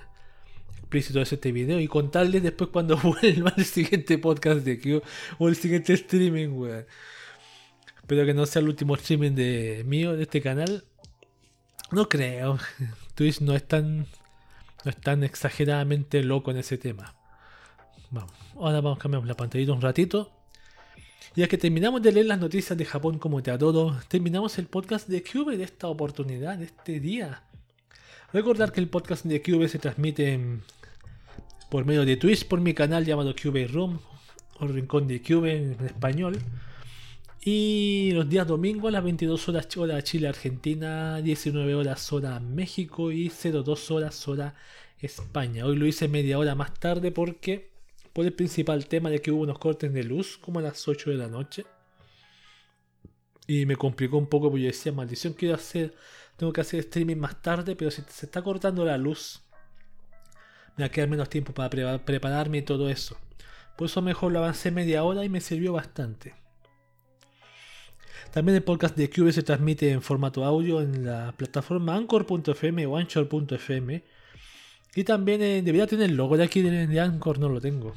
[0.79, 5.03] explícito es este video y contarles después cuando vuelva el siguiente podcast de Q
[5.39, 6.87] o el siguiente streaming, weón.
[8.11, 10.82] Espero que no sea el último streaming de mío de este canal.
[11.93, 12.59] No creo.
[13.15, 17.15] Twitch no es tan no es tan exageradamente loco en ese tema.
[18.11, 20.32] Vamos, ahora vamos a cambiar la pantallita un ratito
[21.37, 25.09] ya que terminamos de leer las noticias de Japón como te adoro, terminamos el podcast
[25.09, 27.45] de Cube de esta oportunidad, de este día.
[28.32, 30.59] Recordar que el podcast de Cube se transmite
[31.70, 34.01] por medio de Twitch por mi canal llamado Cube Room
[34.59, 36.41] o Rincón de Cube en español.
[37.43, 43.11] Y los días domingos a las 22 horas hora Chile Argentina, 19 horas hora México
[43.11, 44.55] y 02 horas hora
[44.99, 45.65] España.
[45.65, 47.71] Hoy lo hice media hora más tarde porque
[48.12, 51.11] por el principal tema de que hubo unos cortes de luz como a las 8
[51.11, 51.65] de la noche.
[53.47, 55.95] Y me complicó un poco porque yo decía, maldición, quiero hacer,
[56.37, 59.41] tengo que hacer streaming más tarde, pero si se está cortando la luz,
[60.77, 61.71] me va a quedar menos tiempo para
[62.05, 63.17] prepararme y todo eso.
[63.79, 66.40] Por eso mejor lo avancé media hora y me sirvió bastante.
[68.32, 72.97] También el podcast de Cube se transmite en formato audio en la plataforma anchor.fm o
[72.97, 74.05] anchor.fm
[74.94, 77.94] y también eh, debería tener el logo de aquí de, Anchor, no lo tengo.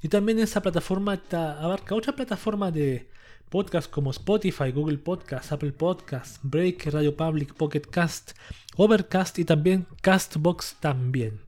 [0.00, 3.10] Y también esa plataforma abarca otra plataforma de
[3.48, 8.32] podcast como Spotify, Google Podcast, Apple Podcast, Break, Radio Public, Pocket Cast,
[8.76, 11.40] Overcast y también Castbox también.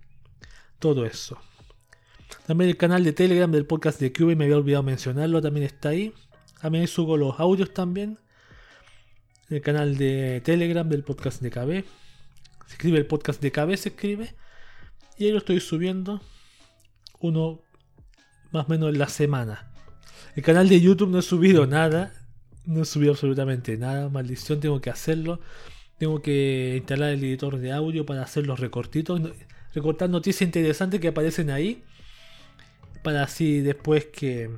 [0.79, 1.39] Todo eso.
[2.47, 5.91] También el canal de Telegram del podcast de Cube, me había olvidado mencionarlo, también está
[5.91, 6.13] ahí.
[6.61, 8.19] También subo los audios también.
[9.49, 11.85] El canal de Telegram del podcast de KB.
[12.67, 14.35] Se escribe el podcast de cabeza, escribe.
[15.17, 16.21] Y ahí lo estoy subiendo.
[17.21, 17.63] Uno
[18.53, 19.73] más o menos en la semana.
[20.37, 22.13] El canal de YouTube no he subido nada.
[22.65, 24.09] No he subido absolutamente nada.
[24.09, 25.41] Maldición, tengo que hacerlo.
[25.99, 29.21] Tengo que instalar el editor de audio para hacer los recortitos.
[29.75, 31.83] Recortar noticias interesantes que aparecen ahí.
[33.03, 34.51] Para así después que...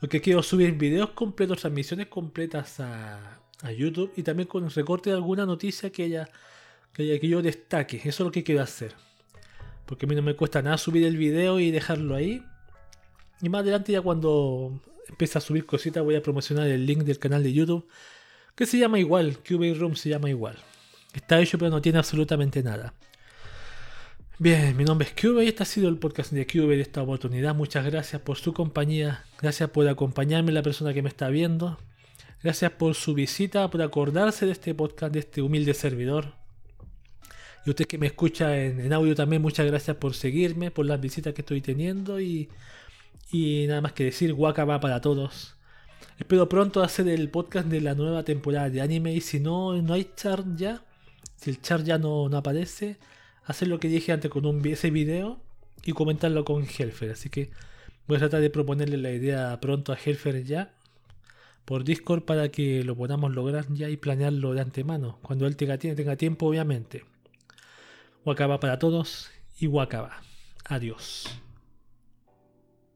[0.00, 3.34] Porque quiero subir videos completos, transmisiones completas a,
[3.76, 6.28] YouTube y también con recorte de alguna noticia que haya,
[6.92, 7.96] que yo destaque.
[7.96, 8.94] Eso es lo que quiero hacer.
[9.84, 12.40] Porque a mí no me cuesta nada subir el video y dejarlo ahí.
[13.42, 17.18] Y más adelante ya cuando empiece a subir cositas voy a promocionar el link del
[17.18, 17.88] canal de YouTube.
[18.54, 20.56] Que se llama igual, Cube Room se llama igual.
[21.12, 22.94] Está hecho pero no tiene absolutamente nada.
[24.40, 27.02] Bien, mi nombre es Cube y este ha sido el podcast de Cube de esta
[27.02, 27.56] oportunidad.
[27.56, 29.24] Muchas gracias por su compañía.
[29.42, 31.76] Gracias por acompañarme, la persona que me está viendo.
[32.40, 36.34] Gracias por su visita, por acordarse de este podcast, de este humilde servidor.
[37.66, 41.34] Y usted que me escucha en, audio también, muchas gracias por seguirme, por las visitas
[41.34, 42.20] que estoy teniendo.
[42.20, 42.48] Y,
[43.32, 45.56] y nada más que decir, va para todos.
[46.16, 49.12] Espero pronto hacer el podcast de la nueva temporada de anime.
[49.14, 50.80] Y si no, no hay char ya,
[51.34, 52.98] si el char ya no aparece,
[53.48, 55.40] hacer lo que dije antes con un, ese video
[55.84, 57.10] y comentarlo con Helfer.
[57.10, 57.50] Así que
[58.06, 60.74] voy a tratar de proponerle la idea pronto a Helfer ya
[61.64, 65.76] por Discord para que lo podamos lograr ya y planearlo de antemano, cuando él tenga,
[65.76, 67.04] tenga tiempo, obviamente.
[68.24, 70.22] Wakaba para todos y Wakaba.
[70.64, 71.28] Adiós.